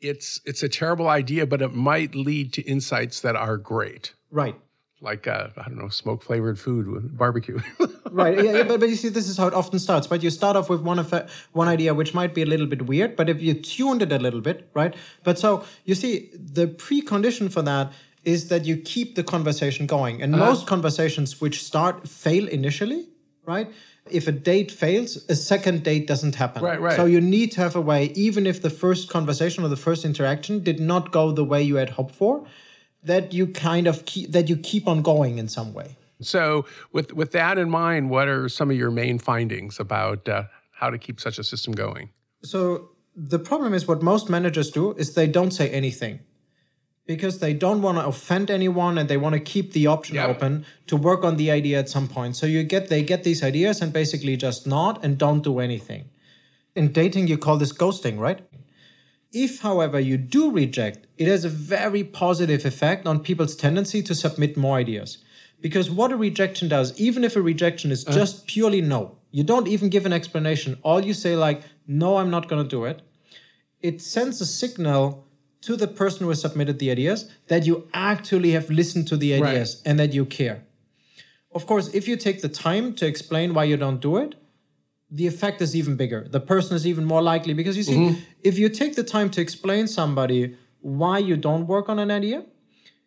it's 0.00 0.40
it's 0.44 0.62
a 0.62 0.68
terrible 0.68 1.08
idea, 1.08 1.46
but 1.46 1.60
it 1.62 1.74
might 1.74 2.14
lead 2.14 2.52
to 2.54 2.62
insights 2.62 3.20
that 3.20 3.36
are 3.36 3.56
great, 3.58 4.14
Right. 4.30 4.56
like 5.02 5.26
uh, 5.26 5.48
I 5.56 5.64
don't 5.68 5.78
know, 5.78 5.88
smoke 5.88 6.22
flavored 6.22 6.58
food 6.58 6.88
with 6.88 7.16
barbecue. 7.16 7.58
right. 8.10 8.36
Yeah, 8.44 8.52
yeah, 8.58 8.62
but, 8.64 8.80
but 8.80 8.88
you 8.88 8.96
see 8.96 9.08
this 9.10 9.28
is 9.28 9.36
how 9.36 9.46
it 9.46 9.54
often 9.54 9.78
starts 9.78 10.10
right? 10.10 10.22
You 10.22 10.30
start 10.30 10.56
off 10.56 10.68
with 10.70 10.80
one 10.82 10.98
effect, 10.98 11.30
one 11.52 11.68
idea 11.68 11.92
which 11.94 12.14
might 12.14 12.34
be 12.34 12.42
a 12.42 12.46
little 12.46 12.66
bit 12.66 12.82
weird 12.86 13.14
but 13.16 13.28
if 13.28 13.40
you 13.42 13.54
tuned 13.54 14.02
it 14.02 14.12
a 14.12 14.18
little 14.18 14.40
bit 14.40 14.70
right? 14.74 14.94
But 15.22 15.38
so 15.38 15.64
you 15.84 15.94
see 15.94 16.30
the 16.34 16.66
precondition 16.66 17.52
for 17.52 17.62
that 17.62 17.92
is 18.24 18.48
that 18.48 18.64
you 18.66 18.76
keep 18.76 19.14
the 19.16 19.22
conversation 19.24 19.86
going. 19.86 20.22
And 20.22 20.32
most 20.32 20.66
conversations 20.66 21.40
which 21.40 21.62
start 21.62 22.06
fail 22.08 22.46
initially 22.48 23.06
right 23.46 23.68
if 24.10 24.26
a 24.26 24.32
date 24.32 24.70
fails 24.70 25.24
a 25.28 25.36
second 25.36 25.82
date 25.82 26.06
doesn't 26.06 26.36
happen 26.36 26.62
Right, 26.62 26.80
right. 26.80 26.96
so 26.96 27.04
you 27.04 27.20
need 27.20 27.52
to 27.52 27.60
have 27.60 27.76
a 27.76 27.80
way 27.80 28.12
even 28.14 28.46
if 28.46 28.62
the 28.62 28.70
first 28.70 29.08
conversation 29.08 29.64
or 29.64 29.68
the 29.68 29.76
first 29.76 30.04
interaction 30.04 30.62
did 30.62 30.80
not 30.80 31.12
go 31.12 31.32
the 31.32 31.44
way 31.44 31.62
you 31.62 31.76
had 31.76 31.90
hoped 31.90 32.14
for 32.14 32.44
that 33.02 33.32
you 33.32 33.46
kind 33.46 33.86
of 33.86 34.04
keep 34.04 34.32
that 34.32 34.48
you 34.48 34.56
keep 34.56 34.88
on 34.88 35.02
going 35.02 35.38
in 35.38 35.48
some 35.48 35.72
way 35.72 35.96
so, 36.20 36.66
with 36.92 37.12
with 37.12 37.32
that 37.32 37.58
in 37.58 37.70
mind, 37.70 38.10
what 38.10 38.28
are 38.28 38.48
some 38.48 38.70
of 38.70 38.76
your 38.76 38.90
main 38.90 39.18
findings 39.18 39.80
about 39.80 40.28
uh, 40.28 40.44
how 40.72 40.90
to 40.90 40.98
keep 40.98 41.20
such 41.20 41.38
a 41.38 41.44
system 41.44 41.74
going? 41.74 42.10
So 42.42 42.90
the 43.16 43.38
problem 43.38 43.74
is 43.74 43.88
what 43.88 44.02
most 44.02 44.28
managers 44.28 44.70
do 44.70 44.92
is 44.92 45.14
they 45.14 45.26
don't 45.26 45.50
say 45.50 45.70
anything 45.70 46.20
because 47.10 47.40
they 47.40 47.52
don't 47.52 47.82
want 47.82 47.98
to 47.98 48.06
offend 48.06 48.52
anyone 48.52 48.96
and 48.96 49.08
they 49.08 49.16
want 49.16 49.32
to 49.32 49.40
keep 49.40 49.72
the 49.72 49.84
option 49.88 50.14
Yep. 50.14 50.28
open 50.30 50.64
to 50.86 50.96
work 50.96 51.24
on 51.24 51.36
the 51.38 51.50
idea 51.50 51.76
at 51.76 51.88
some 51.88 52.06
point. 52.06 52.36
So 52.36 52.46
you 52.46 52.62
get 52.62 52.88
they 52.88 53.02
get 53.02 53.24
these 53.24 53.42
ideas 53.42 53.82
and 53.82 53.92
basically 53.92 54.36
just 54.36 54.64
nod 54.64 54.94
and 55.04 55.18
don't 55.18 55.42
do 55.42 55.58
anything. 55.58 56.02
In 56.76 56.92
dating 56.92 57.26
you 57.26 57.36
call 57.36 57.56
this 57.56 57.72
ghosting, 57.72 58.16
right? 58.26 58.40
If, 59.32 59.52
however, 59.68 59.98
you 59.98 60.16
do 60.36 60.52
reject, 60.62 61.08
it 61.18 61.26
has 61.26 61.44
a 61.44 61.48
very 61.76 62.04
positive 62.04 62.64
effect 62.64 63.08
on 63.10 63.26
people's 63.28 63.56
tendency 63.56 64.02
to 64.08 64.14
submit 64.14 64.56
more 64.56 64.76
ideas. 64.84 65.18
Because 65.60 65.90
what 65.90 66.12
a 66.12 66.16
rejection 66.16 66.68
does, 66.68 66.88
even 67.06 67.24
if 67.24 67.34
a 67.34 67.42
rejection 67.42 67.90
is 67.90 68.06
uh. 68.06 68.12
just 68.12 68.46
purely 68.46 68.82
no, 68.94 69.00
you 69.32 69.42
don't 69.42 69.68
even 69.74 69.88
give 69.88 70.06
an 70.06 70.12
explanation. 70.12 70.78
All 70.82 71.00
you 71.04 71.14
say, 71.14 71.34
like, 71.34 71.60
no, 71.88 72.18
I'm 72.18 72.30
not 72.30 72.48
going 72.48 72.62
to 72.62 72.76
do 72.76 72.84
it, 72.84 73.02
it 73.80 74.00
sends 74.00 74.40
a 74.40 74.46
signal 74.46 75.26
to 75.62 75.76
the 75.76 75.86
person 75.86 76.24
who 76.24 76.28
has 76.30 76.40
submitted 76.40 76.78
the 76.78 76.90
ideas 76.90 77.30
that 77.48 77.66
you 77.66 77.88
actually 77.92 78.52
have 78.52 78.70
listened 78.70 79.06
to 79.08 79.16
the 79.16 79.34
ideas 79.34 79.82
and 79.84 79.98
that 79.98 80.12
you 80.14 80.24
care. 80.24 80.64
Of 81.52 81.66
course, 81.66 81.88
if 81.92 82.06
you 82.08 82.16
take 82.16 82.40
the 82.40 82.48
time 82.48 82.94
to 82.94 83.06
explain 83.06 83.54
why 83.54 83.64
you 83.64 83.76
don't 83.76 84.00
do 84.00 84.16
it, 84.16 84.36
the 85.10 85.26
effect 85.26 85.60
is 85.60 85.74
even 85.74 85.96
bigger. 85.96 86.26
The 86.30 86.40
person 86.40 86.76
is 86.76 86.86
even 86.86 87.04
more 87.04 87.20
likely 87.20 87.52
because 87.52 87.76
you 87.76 87.82
see, 87.82 87.96
mm-hmm. 87.96 88.20
if 88.42 88.58
you 88.58 88.68
take 88.68 88.94
the 88.94 89.02
time 89.02 89.28
to 89.30 89.40
explain 89.40 89.88
somebody 89.88 90.56
why 90.80 91.18
you 91.18 91.36
don't 91.36 91.66
work 91.66 91.88
on 91.88 91.98
an 91.98 92.10
idea, 92.10 92.44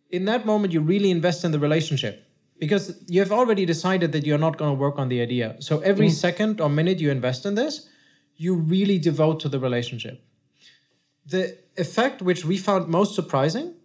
in 0.10 0.26
that 0.26 0.46
moment 0.46 0.74
you 0.74 0.82
really 0.82 1.10
invest 1.10 1.44
in 1.46 1.52
the 1.52 1.60
relationship 1.60 2.28
because 2.60 3.02
you 3.08 3.20
have 3.20 3.32
already 3.32 3.66
decided 3.66 4.12
that 4.12 4.26
you're 4.26 4.38
not 4.38 4.58
going 4.58 4.72
to 4.72 4.80
work 4.80 5.00
on 5.00 5.10
the 5.10 5.22
idea. 5.22 5.56
So 5.60 5.80
every 5.80 6.08
mm-hmm. 6.08 6.14
second 6.14 6.62
or 6.62 6.70
minute 6.70 7.00
you 7.00 7.10
invest 7.10 7.46
in 7.46 7.56
this, 7.56 7.90
you 8.36 8.56
really 8.56 9.00
devote 9.00 9.40
to 9.42 9.50
the 9.50 9.60
relationship. 9.60 10.24
The 11.26 11.58
effect 11.78 12.22
which 12.22 12.46
we 12.46 12.58
found 12.58 12.88
most 12.88 13.16
surprising 13.16 13.76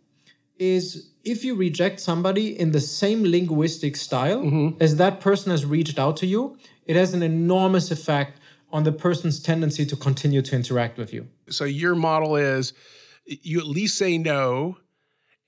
is 0.58 1.10
if 1.24 1.44
you 1.44 1.54
reject 1.54 2.00
somebody 2.00 2.58
in 2.58 2.72
the 2.72 2.80
same 2.80 3.22
linguistic 3.22 3.96
style 3.96 4.42
mm-hmm. 4.42 4.82
as 4.82 4.96
that 4.96 5.20
person 5.20 5.50
has 5.50 5.64
reached 5.64 5.98
out 5.98 6.16
to 6.18 6.26
you, 6.26 6.58
it 6.86 6.96
has 6.96 7.14
an 7.14 7.22
enormous 7.22 7.90
effect 7.90 8.40
on 8.70 8.84
the 8.84 8.92
person's 8.92 9.40
tendency 9.40 9.86
to 9.86 9.96
continue 9.96 10.42
to 10.42 10.56
interact 10.56 10.98
with 10.98 11.12
you. 11.12 11.28
So 11.48 11.64
your 11.64 11.94
model 11.94 12.36
is 12.36 12.72
you 13.24 13.58
at 13.60 13.66
least 13.66 13.98
say 13.98 14.18
no, 14.18 14.78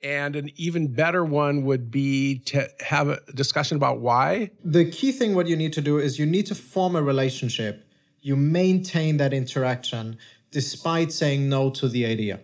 and 0.02 0.36
an 0.36 0.50
even 0.56 0.92
better 0.92 1.24
one 1.24 1.64
would 1.64 1.90
be 1.90 2.38
to 2.46 2.68
have 2.80 3.08
a 3.08 3.20
discussion 3.34 3.76
about 3.76 4.00
why. 4.00 4.50
The 4.64 4.90
key 4.90 5.12
thing 5.12 5.34
what 5.34 5.46
you 5.46 5.56
need 5.56 5.72
to 5.74 5.80
do 5.80 5.98
is 5.98 6.18
you 6.18 6.26
need 6.26 6.46
to 6.46 6.54
form 6.54 6.96
a 6.96 7.02
relationship. 7.02 7.86
You 8.20 8.36
maintain 8.36 9.16
that 9.18 9.32
interaction 9.32 10.18
despite 10.50 11.12
saying 11.12 11.48
no 11.48 11.70
to 11.70 11.88
the 11.88 12.06
idea. 12.06 12.40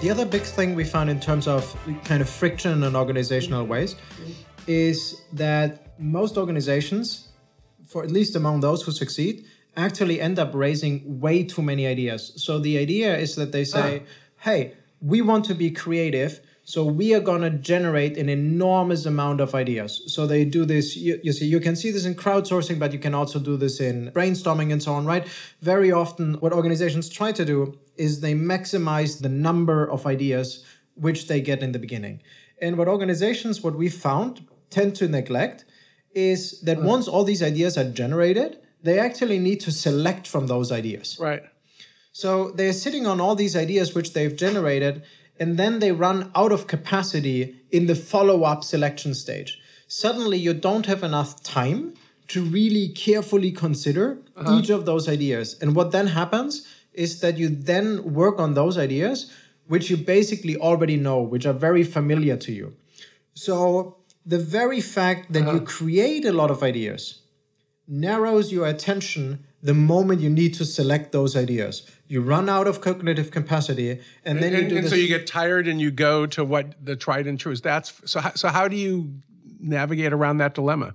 The 0.00 0.12
other 0.12 0.24
big 0.24 0.42
thing 0.42 0.76
we 0.76 0.84
found 0.84 1.10
in 1.10 1.18
terms 1.18 1.48
of 1.48 1.76
kind 2.04 2.22
of 2.22 2.28
friction 2.30 2.84
in 2.84 2.94
organizational 2.94 3.66
ways 3.66 3.96
is 4.68 5.20
that 5.32 5.98
most 5.98 6.38
organizations, 6.38 7.28
for 7.84 8.04
at 8.04 8.10
least 8.10 8.36
among 8.36 8.60
those 8.60 8.84
who 8.84 8.92
succeed, 8.92 9.44
actually 9.76 10.20
end 10.20 10.38
up 10.38 10.54
raising 10.54 11.20
way 11.20 11.42
too 11.42 11.62
many 11.62 11.86
ideas. 11.86 12.32
So 12.36 12.60
the 12.60 12.78
idea 12.78 13.18
is 13.18 13.34
that 13.36 13.50
they 13.50 13.64
say, 13.64 14.02
ah. 14.04 14.08
hey, 14.38 14.74
we 15.00 15.22
want 15.22 15.44
to 15.46 15.54
be 15.54 15.70
creative. 15.70 16.40
So 16.64 16.84
we 16.84 17.14
are 17.14 17.20
going 17.20 17.40
to 17.40 17.50
generate 17.50 18.18
an 18.18 18.28
enormous 18.28 19.06
amount 19.06 19.40
of 19.40 19.54
ideas. 19.54 20.02
So 20.06 20.26
they 20.26 20.44
do 20.44 20.66
this. 20.66 20.96
You, 20.96 21.18
you 21.22 21.32
see, 21.32 21.46
you 21.46 21.60
can 21.60 21.76
see 21.76 21.90
this 21.90 22.04
in 22.04 22.14
crowdsourcing, 22.14 22.78
but 22.78 22.92
you 22.92 22.98
can 22.98 23.14
also 23.14 23.38
do 23.38 23.56
this 23.56 23.80
in 23.80 24.10
brainstorming 24.12 24.70
and 24.70 24.82
so 24.82 24.92
on, 24.92 25.06
right? 25.06 25.26
Very 25.62 25.90
often, 25.90 26.34
what 26.34 26.52
organizations 26.52 27.08
try 27.08 27.32
to 27.32 27.44
do 27.44 27.78
is 27.96 28.20
they 28.20 28.34
maximize 28.34 29.22
the 29.22 29.30
number 29.30 29.90
of 29.90 30.06
ideas 30.06 30.62
which 30.94 31.26
they 31.26 31.40
get 31.40 31.62
in 31.62 31.72
the 31.72 31.78
beginning. 31.78 32.22
And 32.60 32.76
what 32.76 32.88
organizations, 32.88 33.62
what 33.62 33.74
we 33.74 33.88
found, 33.88 34.46
tend 34.68 34.94
to 34.96 35.08
neglect 35.08 35.64
is 36.12 36.60
that 36.62 36.82
once 36.82 37.08
all 37.08 37.24
these 37.24 37.42
ideas 37.42 37.78
are 37.78 37.90
generated, 37.90 38.58
they 38.82 38.98
actually 38.98 39.38
need 39.38 39.60
to 39.60 39.72
select 39.72 40.26
from 40.26 40.46
those 40.46 40.70
ideas. 40.70 41.16
Right. 41.20 41.42
So 42.18 42.50
they're 42.50 42.72
sitting 42.72 43.06
on 43.06 43.20
all 43.20 43.36
these 43.36 43.54
ideas 43.54 43.94
which 43.94 44.12
they've 44.12 44.34
generated, 44.34 45.04
and 45.38 45.56
then 45.56 45.78
they 45.78 45.92
run 45.92 46.32
out 46.34 46.50
of 46.50 46.66
capacity 46.66 47.54
in 47.70 47.86
the 47.86 47.94
follow 47.94 48.42
up 48.42 48.64
selection 48.64 49.14
stage. 49.14 49.60
Suddenly, 49.86 50.36
you 50.36 50.52
don't 50.52 50.86
have 50.86 51.04
enough 51.04 51.40
time 51.44 51.94
to 52.26 52.42
really 52.42 52.88
carefully 52.88 53.52
consider 53.52 54.18
uh-huh. 54.36 54.58
each 54.58 54.68
of 54.68 54.84
those 54.84 55.08
ideas. 55.08 55.56
And 55.62 55.76
what 55.76 55.92
then 55.92 56.08
happens 56.08 56.66
is 56.92 57.20
that 57.20 57.38
you 57.38 57.48
then 57.48 58.12
work 58.14 58.40
on 58.40 58.54
those 58.54 58.76
ideas 58.76 59.32
which 59.68 59.88
you 59.88 59.96
basically 59.96 60.56
already 60.56 60.96
know, 60.96 61.22
which 61.22 61.46
are 61.46 61.52
very 61.52 61.84
familiar 61.84 62.36
to 62.38 62.50
you. 62.50 62.74
So 63.34 63.98
the 64.26 64.40
very 64.40 64.80
fact 64.80 65.32
that 65.34 65.42
you 65.42 65.58
uh-huh. 65.62 65.76
create 65.78 66.24
a 66.24 66.32
lot 66.32 66.50
of 66.50 66.64
ideas 66.64 67.20
narrows 67.86 68.50
your 68.50 68.66
attention 68.66 69.44
the 69.62 69.74
moment 69.74 70.20
you 70.20 70.30
need 70.30 70.54
to 70.54 70.64
select 70.64 71.12
those 71.12 71.36
ideas. 71.36 71.82
You 72.08 72.22
run 72.22 72.48
out 72.48 72.66
of 72.66 72.80
cognitive 72.80 73.30
capacity, 73.30 74.00
and 74.24 74.42
then 74.42 74.52
you 74.52 74.58
And, 74.58 74.68
do 74.70 74.76
and 74.76 74.84
this. 74.84 74.90
so 74.90 74.96
you 74.96 75.08
get 75.08 75.26
tired 75.26 75.68
and 75.68 75.78
you 75.80 75.90
go 75.90 76.26
to 76.26 76.42
what 76.44 76.74
the 76.82 76.96
tried 76.96 77.26
and 77.26 77.38
true 77.38 77.52
is. 77.52 77.60
That's 77.60 77.92
so. 78.10 78.20
How, 78.20 78.32
so 78.34 78.48
how 78.48 78.66
do 78.66 78.76
you 78.76 79.12
navigate 79.60 80.12
around 80.12 80.38
that 80.38 80.54
dilemma? 80.54 80.94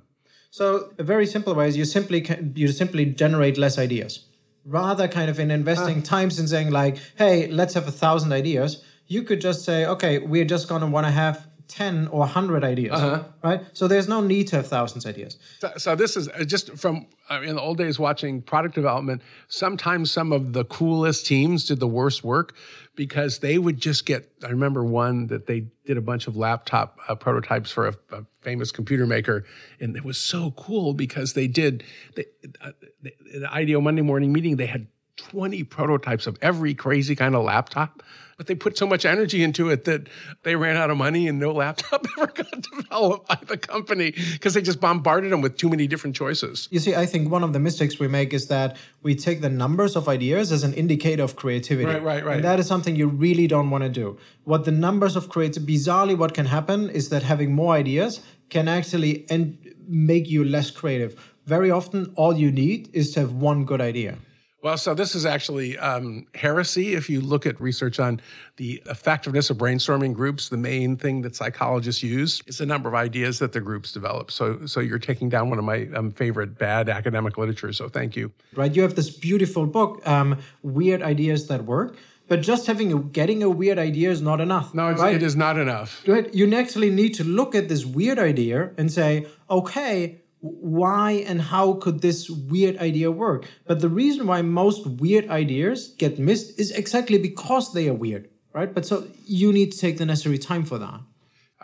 So 0.50 0.92
a 0.98 1.04
very 1.04 1.26
simple 1.26 1.54
way 1.56 1.68
is 1.68 1.78
you 1.78 1.86
simply 1.86 2.22
can, 2.22 2.54
you 2.56 2.68
simply 2.70 3.06
generate 3.06 3.58
less 3.58 3.78
ideas. 3.78 4.26
rather 4.66 5.08
kind 5.10 5.30
of 5.30 5.40
in 5.40 5.52
investing 5.52 6.00
ah. 6.00 6.06
times 6.16 6.40
in 6.40 6.48
saying 6.48 6.70
like, 6.72 6.96
hey, 7.18 7.48
let's 7.48 7.74
have 7.74 7.86
a 7.88 7.92
thousand 7.92 8.32
ideas, 8.32 8.82
you 9.08 9.22
could 9.24 9.42
just 9.42 9.64
say, 9.66 9.86
okay, 9.86 10.20
we're 10.20 10.46
just 10.46 10.68
gonna 10.70 10.88
want 10.88 11.06
to 11.06 11.12
have 11.12 11.48
10 11.74 12.08
or 12.10 12.20
100 12.20 12.64
ideas, 12.64 13.24
right? 13.44 13.62
So 13.74 13.88
there's 13.88 14.08
no 14.08 14.22
need 14.22 14.48
to 14.50 14.58
have 14.58 14.68
thousands 14.68 15.06
of 15.06 15.10
ideas. 15.10 15.38
So, 15.60 15.72
so 15.78 15.96
this 15.96 16.16
is 16.16 16.30
uh, 16.30 16.44
just 16.44 16.78
from 16.78 17.08
uh, 17.32 17.42
in 17.42 17.56
the 17.56 17.62
old 17.62 17.80
days 17.80 17.98
watching 17.98 18.44
product 18.44 18.76
development. 18.76 19.24
Sometimes 19.48 20.12
some 20.12 20.32
of 20.32 20.54
the 20.54 20.66
coolest 20.66 21.26
teams 21.26 21.66
did 21.66 21.80
the 21.80 21.88
worst 21.88 22.24
work 22.24 22.54
because 22.96 23.40
they 23.40 23.58
would 23.58 23.80
just 23.80 24.06
get. 24.06 24.32
I 24.44 24.50
remember 24.50 24.84
one 24.84 25.26
that 25.28 25.48
they 25.48 25.66
did 25.86 25.98
a 25.98 26.02
bunch 26.02 26.28
of 26.28 26.38
laptop 26.38 27.00
uh, 27.08 27.16
prototypes 27.16 27.72
for 27.72 27.88
a, 27.88 27.96
a 28.12 28.26
famous 28.42 28.72
computer 28.72 29.08
maker, 29.08 29.44
and 29.80 29.98
it 29.98 30.06
was 30.06 30.20
so 30.20 30.52
cool 30.52 30.94
because 30.94 31.34
they 31.34 31.48
did. 31.48 31.84
They, 32.16 32.26
uh, 32.62 32.72
the, 33.02 33.14
the 33.40 33.52
IDEO 33.52 33.82
Monday 33.82 34.04
morning 34.04 34.32
meeting, 34.32 34.58
they 34.58 34.68
had 34.68 34.86
20 35.18 35.64
prototypes 35.64 36.28
of 36.28 36.38
every 36.42 36.74
crazy 36.74 37.16
kind 37.16 37.36
of 37.36 37.44
laptop, 37.44 38.02
but 38.38 38.48
they 38.48 38.56
put 38.56 38.78
so 38.78 38.88
much 38.88 39.06
energy 39.06 39.44
into 39.44 39.70
it 39.70 39.86
that 39.86 40.08
they 40.42 40.56
ran 40.56 40.76
out 40.76 40.90
of 40.90 40.98
money 40.98 41.28
and 41.28 41.40
no 41.40 41.52
laptop 41.52 42.06
ever 42.18 42.28
got 42.28 42.62
developed 42.62 43.28
by 43.28 43.38
the 43.48 43.58
company 43.58 44.12
because 44.34 44.56
they 44.56 44.62
just 44.62 44.80
bombarded 44.80 45.32
them 45.32 45.42
with 45.42 45.56
too 45.56 45.70
many 45.70 45.86
different 45.86 46.16
choices. 46.16 46.68
You 46.72 46.80
see, 46.80 46.96
I 46.96 47.06
think 47.06 47.30
one 47.30 47.44
of 47.44 47.54
the 47.54 47.60
mistakes 47.60 48.00
we 48.00 48.08
make 48.08 48.34
is 48.34 48.48
that 48.48 48.76
we 49.04 49.16
take 49.16 49.42
the 49.42 49.50
numbers 49.50 49.96
of 49.96 50.10
ideas 50.10 50.52
as 50.52 50.64
an 50.64 50.74
indicator 50.74 51.24
of 51.24 51.36
creativity. 51.36 51.86
Right, 51.86 52.02
right, 52.02 52.26
right. 52.26 52.36
And 52.38 52.44
that 52.44 52.60
is 52.60 52.68
something 52.68 52.96
you 52.96 53.08
really 53.08 53.46
don't 53.46 53.70
want 53.70 53.84
to 53.84 53.90
do. 53.90 54.18
What 54.46 54.66
the 54.66 54.72
numbers 54.72 55.16
of 55.16 55.30
creativity, 55.30 55.78
bizarrely, 55.78 56.18
what 56.18 56.34
can 56.34 56.48
happen 56.48 56.90
is 56.90 57.10
that 57.10 57.24
having 57.24 57.54
more 57.54 57.76
ideas 57.76 58.22
can 58.50 58.68
actually 58.68 59.26
and 59.30 59.58
make 59.88 60.28
you 60.28 60.44
less 60.44 60.72
creative. 60.72 61.34
Very 61.46 61.70
often, 61.70 62.14
all 62.16 62.36
you 62.38 62.52
need 62.52 62.90
is 62.94 63.12
to 63.12 63.20
have 63.20 63.34
one 63.34 63.66
good 63.66 63.82
idea. 63.82 64.18
Well, 64.64 64.78
so 64.78 64.94
this 64.94 65.14
is 65.14 65.26
actually 65.26 65.78
um, 65.78 66.26
heresy. 66.36 66.94
If 66.94 67.10
you 67.10 67.20
look 67.20 67.46
at 67.46 67.60
research 67.60 68.00
on 68.00 68.22
the 68.56 68.82
effectiveness 68.86 69.50
of 69.50 69.58
brainstorming 69.58 70.14
groups, 70.14 70.48
the 70.48 70.56
main 70.56 70.96
thing 70.96 71.22
that 71.24 71.36
psychologists 71.36 72.02
use 72.02 72.42
is 72.48 72.60
the 72.60 72.66
number 72.66 72.88
of 72.88 72.96
ideas 72.96 73.40
that 73.40 73.52
the 73.52 73.60
groups 73.60 73.92
develop. 73.92 74.32
So, 74.32 74.66
so 74.66 74.80
you're 74.80 75.00
taking 75.00 75.28
down 75.28 75.50
one 75.50 75.60
of 75.60 75.66
my 75.66 75.90
um, 75.94 76.12
favorite 76.12 76.58
bad 76.58 76.88
academic 76.88 77.38
literature. 77.38 77.74
So, 77.74 77.90
thank 77.90 78.16
you. 78.16 78.32
right? 78.56 78.74
You 78.74 78.84
have 78.84 78.96
this 78.96 79.10
beautiful 79.10 79.66
book, 79.66 80.02
um, 80.08 80.40
Weird 80.62 81.04
Ideas 81.04 81.48
That 81.48 81.66
Work, 81.66 81.98
but 82.30 82.42
just 82.42 82.66
having 82.66 82.94
a, 82.94 83.00
getting 83.00 83.44
a 83.44 83.50
weird 83.50 83.78
idea 83.78 84.12
is 84.12 84.22
not 84.22 84.40
enough. 84.40 84.74
No, 84.74 84.88
it's, 84.88 85.02
right? 85.02 85.14
it 85.14 85.24
is 85.24 85.36
not 85.36 85.58
enough. 85.58 86.02
Right? 86.08 86.34
You 86.34 86.56
actually 86.56 86.90
need 86.90 87.16
to 87.16 87.26
look 87.26 87.54
at 87.54 87.68
this 87.68 87.86
weird 87.86 88.18
idea 88.18 88.72
and 88.78 88.90
say, 88.90 89.28
okay, 89.50 90.23
why 90.44 91.12
and 91.26 91.42
how 91.42 91.74
could 91.76 92.02
this 92.02 92.30
weird 92.30 92.78
idea 92.78 93.10
work? 93.10 93.48
But 93.66 93.80
the 93.80 93.88
reason 93.88 94.28
why 94.28 94.42
most 94.42 94.86
weird 94.86 95.30
ideas 95.30 95.96
get 95.98 96.20
missed 96.20 96.60
is 96.60 96.70
exactly 96.72 97.18
because 97.18 97.72
they 97.72 97.88
are 97.88 97.94
weird, 97.94 98.30
right? 98.52 98.74
But 98.74 98.86
so 98.86 99.08
you 99.26 99.54
need 99.54 99.72
to 99.72 99.78
take 99.78 99.98
the 99.98 100.06
necessary 100.06 100.38
time 100.38 100.66
for 100.66 100.78
that. 100.80 101.00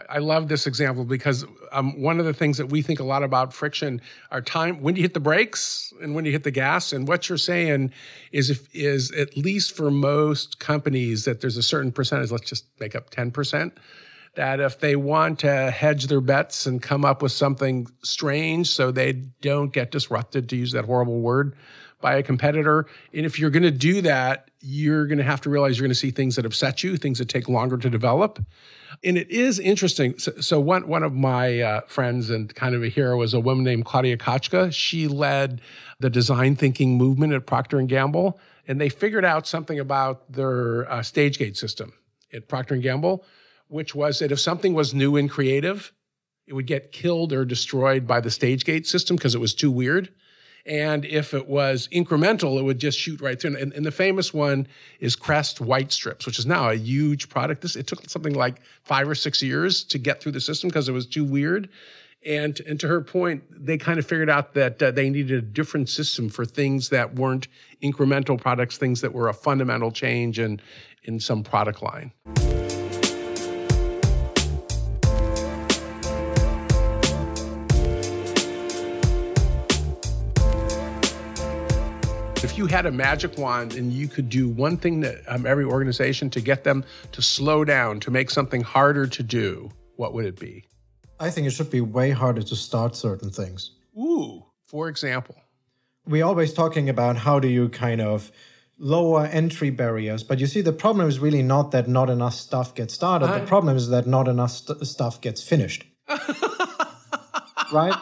I- 0.07 0.19
love 0.19 0.47
this 0.47 0.65
example 0.65 1.03
because 1.03 1.45
um, 1.73 2.01
one 2.01 2.21
of 2.21 2.25
the 2.25 2.33
things 2.33 2.57
that 2.57 2.67
we 2.67 2.81
think 2.81 3.01
a 3.01 3.03
lot 3.03 3.21
about 3.21 3.53
friction 3.53 3.99
are 4.31 4.41
time 4.41 4.81
when 4.81 4.95
you 4.95 5.01
hit 5.01 5.13
the 5.13 5.19
brakes 5.19 5.91
and 6.01 6.15
when 6.15 6.23
you 6.23 6.31
hit 6.31 6.43
the 6.43 6.51
gas. 6.51 6.93
And 6.93 7.05
what 7.05 7.27
you're 7.27 7.37
saying 7.37 7.91
is 8.31 8.49
if 8.49 8.73
is 8.73 9.11
at 9.11 9.35
least 9.35 9.75
for 9.75 9.91
most 9.91 10.59
companies 10.59 11.25
that 11.25 11.41
there's 11.41 11.57
a 11.57 11.63
certain 11.63 11.91
percentage. 11.91 12.31
Let's 12.31 12.49
just 12.49 12.65
make 12.79 12.95
up 12.95 13.09
ten 13.09 13.29
percent. 13.29 13.77
That 14.39 14.61
if 14.61 14.79
they 14.79 14.95
want 14.95 15.39
to 15.39 15.69
hedge 15.69 16.07
their 16.07 16.21
bets 16.21 16.65
and 16.65 16.81
come 16.81 17.03
up 17.03 17.21
with 17.21 17.33
something 17.33 17.87
strange 18.03 18.69
so 18.69 18.89
they 18.89 19.11
don't 19.41 19.73
get 19.73 19.91
disrupted, 19.91 20.47
to 20.47 20.55
use 20.55 20.71
that 20.71 20.85
horrible 20.85 21.19
word, 21.19 21.57
by 21.99 22.15
a 22.15 22.23
competitor. 22.23 22.85
And 23.13 23.25
if 23.25 23.37
you're 23.37 23.49
going 23.49 23.63
to 23.63 23.69
do 23.71 24.01
that, 24.03 24.49
you're 24.61 25.07
going 25.07 25.17
to 25.17 25.25
have 25.25 25.41
to 25.41 25.49
realize 25.49 25.77
you're 25.77 25.83
going 25.83 25.91
to 25.91 25.99
see 25.99 26.11
things 26.11 26.37
that 26.37 26.45
upset 26.45 26.83
you, 26.85 26.95
things 26.95 27.19
that 27.19 27.27
take 27.27 27.49
longer 27.49 27.77
to 27.79 27.89
develop. 27.89 28.39
And 29.03 29.17
it 29.17 29.29
is 29.29 29.59
interesting. 29.59 30.17
So, 30.17 30.31
so 30.39 30.57
one 30.61 30.87
one 30.87 31.03
of 31.03 31.11
my 31.11 31.59
uh, 31.59 31.81
friends 31.87 32.29
and 32.29 32.55
kind 32.55 32.75
of 32.75 32.81
a 32.81 32.87
hero 32.87 33.17
was 33.17 33.33
a 33.33 33.41
woman 33.41 33.65
named 33.65 33.83
Claudia 33.83 34.15
Kotchka. 34.15 34.73
She 34.73 35.09
led 35.09 35.59
the 35.99 36.09
design 36.09 36.55
thinking 36.55 36.97
movement 36.97 37.33
at 37.33 37.45
Procter 37.45 37.81
Gamble, 37.81 38.39
and 38.69 38.79
they 38.79 38.87
figured 38.87 39.25
out 39.25 39.45
something 39.45 39.81
about 39.81 40.31
their 40.31 40.89
uh, 40.89 41.03
stage 41.03 41.37
gate 41.37 41.57
system 41.57 41.91
at 42.31 42.47
Procter 42.47 42.77
Gamble, 42.77 43.25
which 43.69 43.95
was 43.95 44.19
that 44.19 44.31
if 44.31 44.39
something 44.39 44.73
was 44.73 44.93
new 44.93 45.15
and 45.15 45.29
creative, 45.29 45.93
it 46.47 46.53
would 46.53 46.67
get 46.67 46.91
killed 46.91 47.31
or 47.31 47.45
destroyed 47.45 48.05
by 48.05 48.19
the 48.19 48.31
stage 48.31 48.65
gate 48.65 48.85
system 48.85 49.15
because 49.15 49.35
it 49.35 49.39
was 49.39 49.53
too 49.53 49.71
weird. 49.71 50.09
And 50.65 51.05
if 51.05 51.33
it 51.33 51.47
was 51.47 51.87
incremental, 51.93 52.59
it 52.59 52.63
would 52.63 52.79
just 52.79 52.99
shoot 52.99 53.21
right 53.21 53.39
through. 53.39 53.55
And, 53.55 53.71
and 53.73 53.85
the 53.85 53.91
famous 53.91 54.33
one 54.33 54.67
is 54.99 55.15
Crest 55.15 55.61
White 55.61 55.91
Strips, 55.91 56.25
which 56.25 56.37
is 56.37 56.45
now 56.45 56.69
a 56.69 56.75
huge 56.75 57.29
product. 57.29 57.61
This 57.61 57.75
it 57.75 57.87
took 57.87 58.07
something 58.09 58.33
like 58.33 58.61
five 58.83 59.07
or 59.07 59.15
six 59.15 59.41
years 59.41 59.83
to 59.85 59.97
get 59.97 60.21
through 60.21 60.33
the 60.33 60.41
system 60.41 60.69
because 60.69 60.89
it 60.89 60.91
was 60.91 61.05
too 61.05 61.23
weird. 61.23 61.69
And 62.25 62.59
and 62.67 62.77
to 62.81 62.87
her 62.87 62.99
point, 62.99 63.43
they 63.49 63.77
kind 63.77 63.97
of 63.97 64.05
figured 64.05 64.29
out 64.29 64.53
that 64.55 64.83
uh, 64.83 64.91
they 64.91 65.09
needed 65.09 65.37
a 65.37 65.41
different 65.41 65.87
system 65.87 66.27
for 66.27 66.43
things 66.43 66.89
that 66.89 67.15
weren't 67.15 67.47
incremental 67.81 68.39
products, 68.39 68.77
things 68.77 68.99
that 69.01 69.13
were 69.13 69.29
a 69.29 69.33
fundamental 69.33 69.91
change 69.91 70.39
in 70.39 70.59
in 71.03 71.19
some 71.19 71.43
product 71.43 71.81
line. 71.81 72.11
If 82.41 82.57
you 82.57 82.67
had 82.67 82.85
a 82.85 82.91
magic 82.91 83.37
wand 83.37 83.75
and 83.75 83.91
you 83.91 84.07
could 84.07 84.29
do 84.29 84.47
one 84.47 84.77
thing 84.77 85.01
that 85.01 85.23
um, 85.27 85.45
every 85.45 85.65
organization 85.65 86.29
to 86.29 86.39
get 86.39 86.63
them 86.63 86.85
to 87.11 87.21
slow 87.21 87.65
down, 87.65 87.99
to 87.99 88.11
make 88.11 88.29
something 88.29 88.61
harder 88.61 89.07
to 89.07 89.23
do, 89.23 89.71
what 89.97 90.13
would 90.13 90.23
it 90.23 90.39
be? 90.39 90.63
I 91.19 91.31
think 91.31 91.47
it 91.47 91.51
should 91.51 91.69
be 91.69 91.81
way 91.81 92.11
harder 92.11 92.41
to 92.41 92.55
start 92.55 92.95
certain 92.95 93.29
things. 93.29 93.71
Ooh, 93.97 94.45
for 94.65 94.87
example. 94.87 95.35
We're 96.05 96.23
always 96.23 96.53
talking 96.53 96.87
about 96.87 97.17
how 97.17 97.39
do 97.39 97.49
you 97.49 97.67
kind 97.67 97.99
of 97.99 98.31
lower 98.77 99.25
entry 99.25 99.69
barriers, 99.69 100.23
but 100.23 100.39
you 100.39 100.47
see, 100.47 100.61
the 100.61 100.71
problem 100.71 101.09
is 101.09 101.19
really 101.19 101.43
not 101.43 101.71
that 101.71 101.89
not 101.89 102.09
enough 102.09 102.35
stuff 102.35 102.73
gets 102.73 102.93
started. 102.93 103.27
The 103.27 103.45
problem 103.45 103.75
is 103.75 103.89
that 103.89 104.07
not 104.07 104.29
enough 104.29 104.51
st- 104.51 104.87
stuff 104.87 105.19
gets 105.19 105.43
finished. 105.43 105.83
right? 107.73 107.95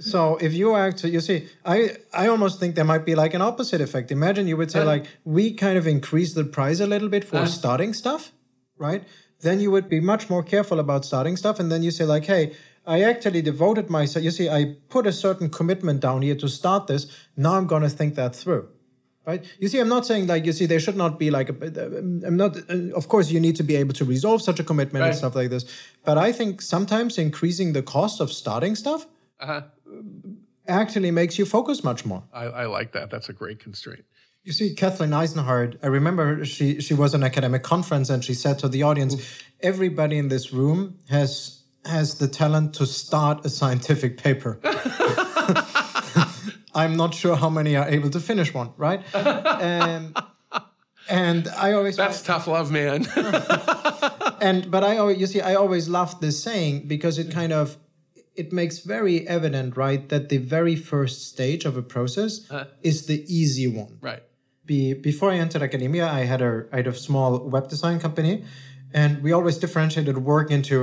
So 0.00 0.36
if 0.36 0.54
you 0.54 0.74
actually, 0.76 1.12
you 1.12 1.20
see, 1.20 1.48
I 1.64 1.96
I 2.12 2.26
almost 2.26 2.58
think 2.58 2.74
there 2.74 2.84
might 2.84 3.04
be 3.04 3.14
like 3.14 3.34
an 3.34 3.42
opposite 3.42 3.80
effect. 3.80 4.10
Imagine 4.10 4.48
you 4.48 4.56
would 4.56 4.70
say 4.70 4.82
like 4.82 5.06
we 5.24 5.52
kind 5.52 5.76
of 5.76 5.86
increase 5.86 6.32
the 6.34 6.44
price 6.44 6.80
a 6.80 6.86
little 6.86 7.08
bit 7.08 7.24
for 7.24 7.46
starting 7.46 7.92
stuff, 7.92 8.32
right? 8.78 9.04
Then 9.40 9.60
you 9.60 9.70
would 9.70 9.88
be 9.88 10.00
much 10.00 10.28
more 10.30 10.42
careful 10.42 10.80
about 10.80 11.04
starting 11.04 11.36
stuff, 11.36 11.60
and 11.60 11.70
then 11.70 11.82
you 11.82 11.90
say 11.90 12.04
like, 12.04 12.24
hey, 12.24 12.54
I 12.86 13.02
actually 13.02 13.42
devoted 13.42 13.90
myself. 13.90 14.24
You 14.24 14.30
see, 14.30 14.48
I 14.48 14.76
put 14.88 15.06
a 15.06 15.12
certain 15.12 15.50
commitment 15.50 16.00
down 16.00 16.22
here 16.22 16.34
to 16.36 16.48
start 16.48 16.86
this. 16.86 17.06
Now 17.36 17.54
I'm 17.56 17.66
going 17.66 17.82
to 17.82 17.90
think 17.90 18.14
that 18.14 18.34
through. 18.34 18.68
Right? 19.26 19.44
You 19.58 19.68
see, 19.68 19.78
I'm 19.78 19.88
not 19.88 20.06
saying 20.06 20.26
like 20.26 20.46
you 20.46 20.52
see 20.52 20.64
there 20.64 20.80
should 20.80 20.96
not 20.96 21.18
be 21.18 21.30
like 21.30 21.50
a. 21.50 21.54
I'm 22.26 22.38
not. 22.38 22.56
Of 23.00 23.08
course, 23.08 23.30
you 23.30 23.38
need 23.38 23.56
to 23.56 23.62
be 23.62 23.76
able 23.76 23.92
to 23.94 24.04
resolve 24.04 24.40
such 24.40 24.58
a 24.60 24.64
commitment 24.64 25.04
and 25.04 25.14
stuff 25.14 25.34
like 25.34 25.50
this. 25.50 25.66
But 26.04 26.16
I 26.16 26.32
think 26.32 26.62
sometimes 26.62 27.18
increasing 27.18 27.74
the 27.74 27.82
cost 27.82 28.20
of 28.20 28.32
starting 28.32 28.74
stuff 28.74 29.06
uh-huh. 29.40 29.62
Actually 30.66 31.10
makes 31.10 31.38
you 31.38 31.44
focus 31.44 31.82
much 31.82 32.04
more. 32.04 32.24
I, 32.32 32.44
I 32.44 32.66
like 32.66 32.92
that. 32.92 33.10
That's 33.10 33.28
a 33.28 33.32
great 33.32 33.58
constraint. 33.58 34.04
You 34.42 34.52
see, 34.52 34.74
Kathleen 34.74 35.12
Eisenhardt, 35.12 35.76
I 35.82 35.88
remember 35.88 36.44
she, 36.44 36.80
she 36.80 36.94
was 36.94 37.12
an 37.12 37.22
academic 37.22 37.62
conference 37.62 38.08
and 38.08 38.24
she 38.24 38.32
said 38.32 38.58
to 38.60 38.68
the 38.68 38.82
audience, 38.82 39.16
everybody 39.60 40.16
in 40.16 40.28
this 40.28 40.52
room 40.52 40.98
has 41.08 41.58
has 41.86 42.18
the 42.18 42.28
talent 42.28 42.74
to 42.74 42.84
start 42.84 43.44
a 43.46 43.48
scientific 43.48 44.18
paper. 44.18 44.60
I'm 46.74 46.94
not 46.94 47.14
sure 47.14 47.36
how 47.36 47.48
many 47.48 47.74
are 47.74 47.88
able 47.88 48.10
to 48.10 48.20
finish 48.20 48.52
one, 48.52 48.72
right? 48.76 49.02
Um, 49.14 50.14
and 51.08 51.48
I 51.48 51.72
always 51.72 51.96
That's 51.96 52.22
tough 52.22 52.46
love, 52.46 52.70
man. 52.70 53.06
and 54.40 54.70
but 54.70 54.84
I 54.84 54.98
always 54.98 55.18
you 55.18 55.26
see 55.26 55.40
I 55.40 55.54
always 55.54 55.88
laughed 55.88 56.20
this 56.20 56.42
saying 56.42 56.86
because 56.86 57.18
it 57.18 57.32
kind 57.32 57.52
of 57.52 57.76
it 58.40 58.52
makes 58.60 58.76
very 58.78 59.16
evident, 59.28 59.76
right, 59.76 60.02
that 60.08 60.30
the 60.30 60.40
very 60.56 60.76
first 60.92 61.16
stage 61.32 61.62
of 61.66 61.76
a 61.76 61.82
process 61.82 62.32
uh-huh. 62.50 62.64
is 62.90 62.96
the 63.10 63.18
easy 63.40 63.66
one. 63.82 63.98
right. 64.00 64.22
be, 64.64 64.94
before 64.94 65.28
I 65.34 65.36
entered 65.44 65.62
academia, 65.70 66.06
I 66.20 66.22
had 66.32 66.40
a 66.50 66.52
I 66.72 66.76
had 66.80 66.88
a 66.94 66.94
small 67.08 67.30
web 67.54 67.68
design 67.74 67.98
company, 68.06 68.34
and 69.00 69.22
we 69.24 69.30
always 69.38 69.56
differentiated 69.64 70.16
work 70.32 70.48
into: 70.50 70.76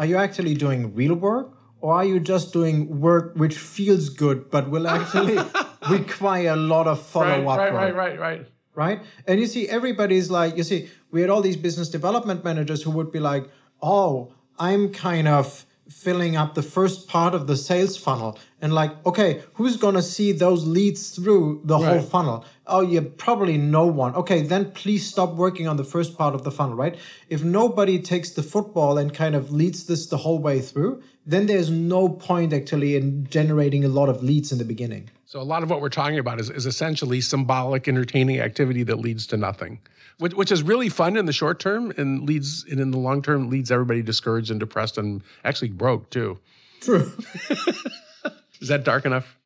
Are 0.00 0.06
you 0.10 0.16
actually 0.26 0.54
doing 0.66 0.80
real 1.00 1.16
work, 1.28 1.48
or 1.82 1.90
are 1.98 2.06
you 2.12 2.18
just 2.32 2.46
doing 2.58 2.76
work 3.08 3.26
which 3.42 3.56
feels 3.76 4.04
good 4.24 4.38
but 4.54 4.70
will 4.74 4.88
actually 4.98 5.38
require 5.96 6.52
a 6.58 6.62
lot 6.74 6.86
of 6.92 6.98
follow 7.14 7.40
up? 7.52 7.58
right, 7.58 7.72
work? 7.72 7.82
right, 7.82 7.94
right, 8.02 8.18
right. 8.26 8.40
right? 8.82 8.98
And 9.28 9.34
you 9.42 9.48
see, 9.54 9.68
everybody's 9.78 10.28
like, 10.38 10.56
you 10.56 10.64
see, 10.70 10.80
we 11.10 11.20
had 11.22 11.30
all 11.32 11.42
these 11.48 11.60
business 11.68 11.88
development 11.98 12.40
managers 12.50 12.80
who 12.84 12.90
would 12.98 13.12
be 13.18 13.20
like, 13.20 13.44
oh, 13.82 14.32
I'm 14.58 14.82
kind 15.08 15.28
of 15.28 15.66
filling 15.88 16.34
up 16.34 16.54
the 16.54 16.62
first 16.62 17.08
part 17.08 17.34
of 17.34 17.46
the 17.46 17.56
sales 17.56 17.96
funnel 17.96 18.38
and 18.62 18.72
like 18.72 18.92
okay 19.04 19.42
who's 19.54 19.76
going 19.76 19.94
to 19.94 20.02
see 20.02 20.32
those 20.32 20.66
leads 20.66 21.10
through 21.10 21.60
the 21.64 21.78
whole 21.78 22.00
funnel? 22.00 22.44
Oh 22.66 22.80
yeah 22.80 23.00
probably 23.18 23.58
no 23.58 23.86
one. 23.86 24.14
Okay 24.14 24.40
then 24.42 24.70
please 24.72 25.06
stop 25.06 25.34
working 25.34 25.68
on 25.68 25.76
the 25.76 25.84
first 25.84 26.16
part 26.16 26.34
of 26.34 26.42
the 26.42 26.50
funnel 26.50 26.76
right? 26.76 26.96
If 27.28 27.44
nobody 27.44 27.98
takes 27.98 28.30
the 28.30 28.42
football 28.42 28.96
and 28.96 29.12
kind 29.12 29.34
of 29.34 29.52
leads 29.52 29.84
this 29.86 30.06
the 30.06 30.18
whole 30.18 30.38
way 30.38 30.60
through 30.60 31.02
then 31.26 31.46
there's 31.46 31.70
no 31.70 32.08
point 32.08 32.52
actually 32.52 32.96
in 32.96 33.26
generating 33.26 33.84
a 33.84 33.88
lot 33.88 34.08
of 34.08 34.22
leads 34.22 34.52
in 34.52 34.58
the 34.58 34.64
beginning 34.64 35.10
So 35.34 35.40
a 35.40 35.42
lot 35.42 35.64
of 35.64 35.70
what 35.70 35.80
we're 35.80 35.88
talking 35.88 36.20
about 36.20 36.38
is, 36.38 36.48
is 36.48 36.64
essentially 36.64 37.20
symbolic, 37.20 37.88
entertaining 37.88 38.38
activity 38.38 38.84
that 38.84 39.00
leads 39.00 39.26
to 39.26 39.36
nothing, 39.36 39.80
which, 40.18 40.32
which 40.32 40.52
is 40.52 40.62
really 40.62 40.88
fun 40.88 41.16
in 41.16 41.26
the 41.26 41.32
short 41.32 41.58
term 41.58 41.92
and 41.96 42.22
leads, 42.22 42.64
and 42.70 42.78
in 42.78 42.92
the 42.92 42.98
long 42.98 43.20
term 43.20 43.50
leads 43.50 43.72
everybody 43.72 44.00
discouraged 44.00 44.52
and 44.52 44.60
depressed 44.60 44.96
and 44.96 45.24
actually 45.44 45.70
broke 45.70 46.08
too. 46.10 46.38
true 46.80 47.10
Is 48.60 48.68
that 48.68 48.84
dark 48.84 49.06
enough? 49.06 49.36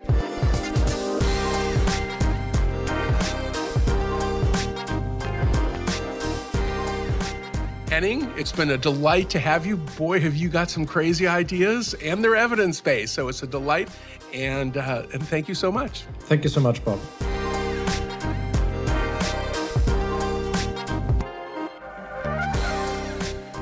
Henning, 7.89 8.31
it's 8.37 8.53
been 8.53 8.71
a 8.71 8.77
delight 8.77 9.31
to 9.31 9.41
have 9.41 9.65
you. 9.65 9.79
Boy, 9.79 10.21
have 10.21 10.37
you 10.37 10.51
got 10.51 10.69
some 10.69 10.85
crazy 10.85 11.27
ideas, 11.27 11.95
and 11.95 12.23
they're 12.23 12.37
evidence 12.37 12.79
based. 12.79 13.15
So 13.15 13.29
it's 13.29 13.43
a 13.43 13.47
delight, 13.47 13.89
and 14.33 14.77
uh, 14.77 15.07
and 15.13 15.27
thank 15.27 15.49
you 15.49 15.55
so 15.55 15.71
much. 15.71 16.05
thank 16.21 16.45
you 16.45 16.51
so 16.51 16.61
much 16.61 16.85
bob 16.85 16.99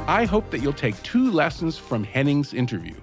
I 0.08 0.24
hope 0.24 0.50
that 0.50 0.60
you'll 0.60 0.72
take 0.72 1.02
two 1.02 1.32
lessons 1.32 1.76
from 1.76 2.04
Henning's 2.04 2.54
interview. 2.54 2.94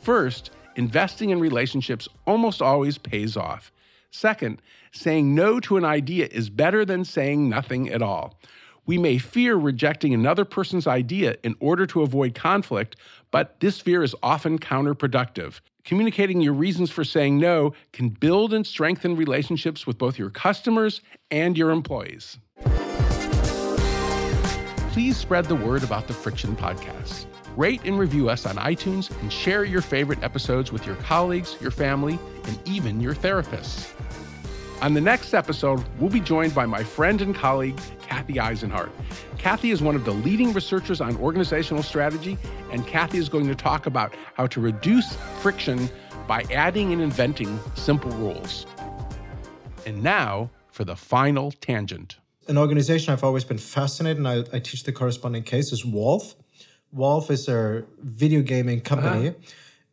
First, 0.00 0.52
investing 0.76 1.30
in 1.30 1.40
relationships 1.40 2.08
almost 2.24 2.62
always 2.62 2.98
pays 2.98 3.36
off. 3.36 3.72
Second, 4.12 4.62
saying 4.92 5.34
no 5.34 5.58
to 5.58 5.76
an 5.76 5.84
idea 5.84 6.28
is 6.30 6.50
better 6.50 6.84
than 6.84 7.04
saying 7.04 7.48
nothing 7.48 7.88
at 7.88 8.00
all. 8.00 8.38
We 8.86 8.96
may 8.96 9.18
fear 9.18 9.56
rejecting 9.56 10.14
another 10.14 10.44
person's 10.44 10.86
idea 10.86 11.36
in 11.42 11.56
order 11.60 11.84
to 11.86 12.02
avoid 12.02 12.34
conflict, 12.34 12.94
but 13.30 13.58
this 13.60 13.80
fear 13.80 14.02
is 14.02 14.14
often 14.22 14.58
counterproductive. 14.58 15.60
Communicating 15.84 16.40
your 16.40 16.54
reasons 16.54 16.90
for 16.90 17.04
saying 17.04 17.38
no 17.38 17.72
can 17.92 18.08
build 18.08 18.52
and 18.54 18.66
strengthen 18.66 19.16
relationships 19.16 19.86
with 19.86 19.98
both 19.98 20.18
your 20.18 20.30
customers 20.30 21.00
and 21.30 21.58
your 21.58 21.70
employees 21.70 22.38
please 24.92 25.16
spread 25.16 25.46
the 25.46 25.54
word 25.54 25.82
about 25.82 26.06
the 26.06 26.12
Friction 26.12 26.54
Podcast. 26.54 27.24
Rate 27.56 27.80
and 27.84 27.98
review 27.98 28.28
us 28.28 28.44
on 28.44 28.56
iTunes 28.56 29.10
and 29.22 29.32
share 29.32 29.64
your 29.64 29.80
favorite 29.80 30.22
episodes 30.22 30.70
with 30.70 30.86
your 30.86 30.96
colleagues, 30.96 31.56
your 31.62 31.70
family, 31.70 32.18
and 32.44 32.58
even 32.68 33.00
your 33.00 33.14
therapists. 33.14 33.90
On 34.82 34.94
the 34.94 35.00
next 35.00 35.32
episode, 35.32 35.80
we'll 36.00 36.10
be 36.10 36.18
joined 36.18 36.56
by 36.56 36.66
my 36.66 36.82
friend 36.82 37.22
and 37.22 37.32
colleague, 37.32 37.78
Kathy 38.02 38.40
Eisenhardt. 38.40 38.90
Kathy 39.38 39.70
is 39.70 39.80
one 39.80 39.94
of 39.94 40.04
the 40.04 40.10
leading 40.10 40.52
researchers 40.52 41.00
on 41.00 41.16
organizational 41.18 41.84
strategy, 41.84 42.36
and 42.72 42.84
Kathy 42.84 43.18
is 43.18 43.28
going 43.28 43.46
to 43.46 43.54
talk 43.54 43.86
about 43.86 44.12
how 44.34 44.48
to 44.48 44.60
reduce 44.60 45.14
friction 45.40 45.88
by 46.26 46.42
adding 46.50 46.92
and 46.92 47.00
inventing 47.00 47.60
simple 47.76 48.10
rules. 48.10 48.66
And 49.86 50.02
now 50.02 50.50
for 50.72 50.84
the 50.84 50.96
final 50.96 51.52
tangent. 51.52 52.16
an 52.48 52.58
organization 52.58 53.12
I've 53.12 53.22
always 53.22 53.44
been 53.44 53.58
fascinated, 53.58 54.18
and 54.18 54.26
I, 54.26 54.38
I 54.52 54.58
teach 54.58 54.82
the 54.82 54.90
corresponding 54.90 55.44
case, 55.44 55.70
is 55.70 55.82
Valve. 55.82 56.34
Valve 56.92 57.30
is 57.30 57.46
a 57.46 57.84
video 58.00 58.42
gaming 58.42 58.80
company. 58.80 59.28
Uh-huh. 59.28 59.38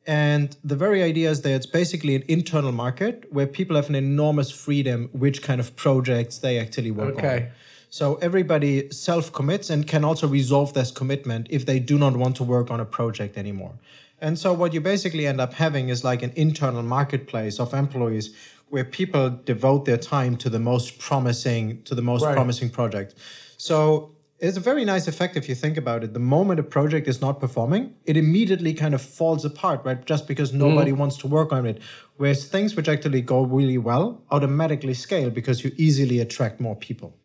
And 0.09 0.57
the 0.63 0.75
very 0.75 1.03
idea 1.03 1.29
is 1.29 1.43
that 1.43 1.51
it's 1.51 1.67
basically 1.67 2.15
an 2.15 2.23
internal 2.27 2.71
market 2.71 3.31
where 3.31 3.45
people 3.45 3.75
have 3.75 3.89
an 3.89 3.95
enormous 3.95 4.49
freedom 4.49 5.07
which 5.13 5.43
kind 5.43 5.59
of 5.61 5.75
projects 5.75 6.39
they 6.39 6.57
actually 6.57 6.89
work 6.89 7.19
on. 7.19 7.25
Okay. 7.25 7.49
So 7.91 8.15
everybody 8.15 8.89
self 8.89 9.31
commits 9.31 9.69
and 9.69 9.85
can 9.85 10.03
also 10.03 10.27
resolve 10.27 10.73
this 10.73 10.89
commitment 10.89 11.45
if 11.51 11.67
they 11.67 11.77
do 11.77 11.99
not 11.99 12.17
want 12.17 12.35
to 12.37 12.43
work 12.43 12.71
on 12.71 12.79
a 12.79 12.85
project 12.85 13.37
anymore. 13.37 13.73
And 14.19 14.39
so 14.39 14.51
what 14.51 14.73
you 14.73 14.81
basically 14.81 15.27
end 15.27 15.39
up 15.39 15.53
having 15.53 15.89
is 15.89 16.03
like 16.03 16.23
an 16.23 16.33
internal 16.35 16.81
marketplace 16.81 17.59
of 17.59 17.75
employees 17.75 18.33
where 18.69 18.85
people 18.85 19.29
devote 19.45 19.85
their 19.85 19.97
time 19.97 20.37
to 20.37 20.49
the 20.49 20.59
most 20.59 20.97
promising 20.97 21.83
to 21.83 21.93
the 21.93 22.01
most 22.01 22.23
Right. 22.23 22.33
promising 22.33 22.71
project. 22.71 23.13
So 23.57 24.09
it's 24.41 24.55
a 24.55 24.61
very 24.61 24.85
nice 24.85 25.07
effect 25.07 25.35
if 25.35 25.49
you 25.49 25.55
think 25.55 25.75
about 25.75 26.01
it. 26.01 26.13
The 26.13 26.19
moment 26.19 26.61
a 26.61 26.63
project 26.63 27.09
is 27.09 27.19
not 27.19 27.41
performing, 27.41 27.95
it 28.05 28.15
immediately 28.15 28.73
kind 28.73 28.93
of 28.93 29.01
falls 29.01 29.43
apart, 29.43 29.81
right? 29.83 30.03
Just 30.05 30.27
because 30.27 30.53
mm. 30.53 30.59
nobody 30.59 30.93
wants 30.93 31.17
to 31.17 31.27
work 31.27 31.51
on 31.51 31.65
it. 31.65 31.81
Whereas 32.15 32.45
things 32.45 32.75
which 32.75 32.87
actually 32.87 33.21
go 33.21 33.43
really 33.43 33.77
well 33.77 34.23
automatically 34.31 34.93
scale 34.93 35.29
because 35.29 35.63
you 35.63 35.73
easily 35.75 36.19
attract 36.21 36.61
more 36.61 36.75
people. 36.75 37.17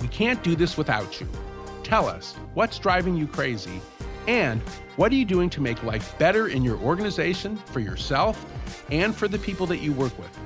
We 0.00 0.08
can't 0.08 0.42
do 0.42 0.56
this 0.56 0.76
without 0.76 1.20
you. 1.20 1.28
Tell 1.84 2.08
us 2.08 2.34
what's 2.54 2.78
driving 2.80 3.16
you 3.16 3.28
crazy 3.28 3.80
and 4.26 4.60
what 4.96 5.12
are 5.12 5.14
you 5.14 5.24
doing 5.24 5.50
to 5.50 5.60
make 5.60 5.82
life 5.84 6.18
better 6.18 6.48
in 6.48 6.64
your 6.64 6.78
organization, 6.78 7.56
for 7.56 7.78
yourself, 7.78 8.44
and 8.90 9.14
for 9.14 9.28
the 9.28 9.38
people 9.38 9.66
that 9.66 9.78
you 9.78 9.92
work 9.92 10.18
with. 10.18 10.36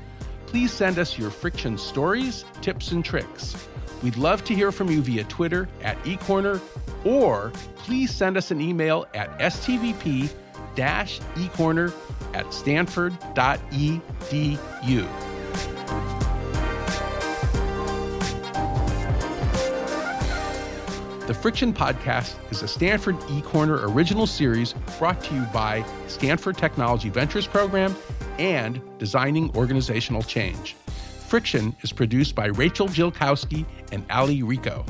Please 0.46 0.70
send 0.70 0.98
us 0.98 1.18
your 1.18 1.30
friction 1.30 1.78
stories, 1.78 2.44
tips, 2.60 2.92
and 2.92 3.02
tricks. 3.02 3.56
We'd 4.02 4.16
love 4.16 4.44
to 4.44 4.54
hear 4.54 4.72
from 4.72 4.90
you 4.90 5.00
via 5.00 5.24
Twitter 5.24 5.68
at 5.82 6.02
eCorner, 6.04 6.60
or 7.04 7.52
please 7.76 8.12
send 8.12 8.36
us 8.36 8.50
an 8.50 8.60
email 8.60 9.06
at 9.14 9.38
stvp 9.38 10.30
ecorner 10.76 11.92
at 12.34 12.52
stanford.edu. 12.52 14.00
The 21.26 21.34
Friction 21.34 21.72
Podcast 21.72 22.34
is 22.50 22.62
a 22.62 22.68
Stanford 22.68 23.16
eCorner 23.20 23.88
original 23.94 24.26
series 24.26 24.74
brought 24.98 25.22
to 25.24 25.34
you 25.34 25.42
by 25.52 25.84
Stanford 26.08 26.58
Technology 26.58 27.10
Ventures 27.10 27.46
Program 27.46 27.94
and 28.38 28.80
Designing 28.98 29.54
Organizational 29.56 30.22
Change. 30.22 30.74
Friction 31.32 31.74
is 31.80 31.94
produced 31.94 32.34
by 32.34 32.48
Rachel 32.48 32.86
Jilkowski 32.88 33.64
and 33.90 34.04
Ali 34.10 34.42
Rico. 34.42 34.84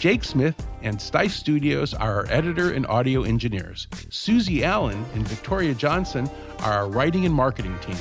Jake 0.00 0.24
Smith 0.24 0.66
and 0.82 0.98
Stice 0.98 1.30
Studios 1.30 1.94
are 1.94 2.12
our 2.12 2.26
editor 2.28 2.72
and 2.72 2.84
audio 2.88 3.22
engineers. 3.22 3.86
Susie 4.08 4.64
Allen 4.64 5.06
and 5.14 5.28
Victoria 5.28 5.72
Johnson 5.72 6.28
are 6.58 6.72
our 6.72 6.88
writing 6.88 7.24
and 7.24 7.32
marketing 7.32 7.78
team. 7.86 7.96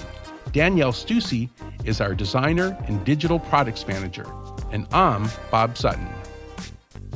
Danielle 0.52 0.92
Stussy 0.92 1.50
is 1.86 2.02
our 2.02 2.16
designer 2.16 2.76
and 2.88 3.06
digital 3.06 3.38
products 3.38 3.88
manager. 3.88 4.26
And 4.72 4.88
I'm 4.92 5.30
Bob 5.52 5.78
Sutton. 5.78 6.10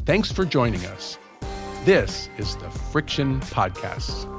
Thanks 0.06 0.32
for 0.32 0.46
joining 0.46 0.86
us. 0.86 1.18
This 1.84 2.30
is 2.38 2.56
the 2.58 2.70
Friction 2.70 3.40
Podcast. 3.40 4.33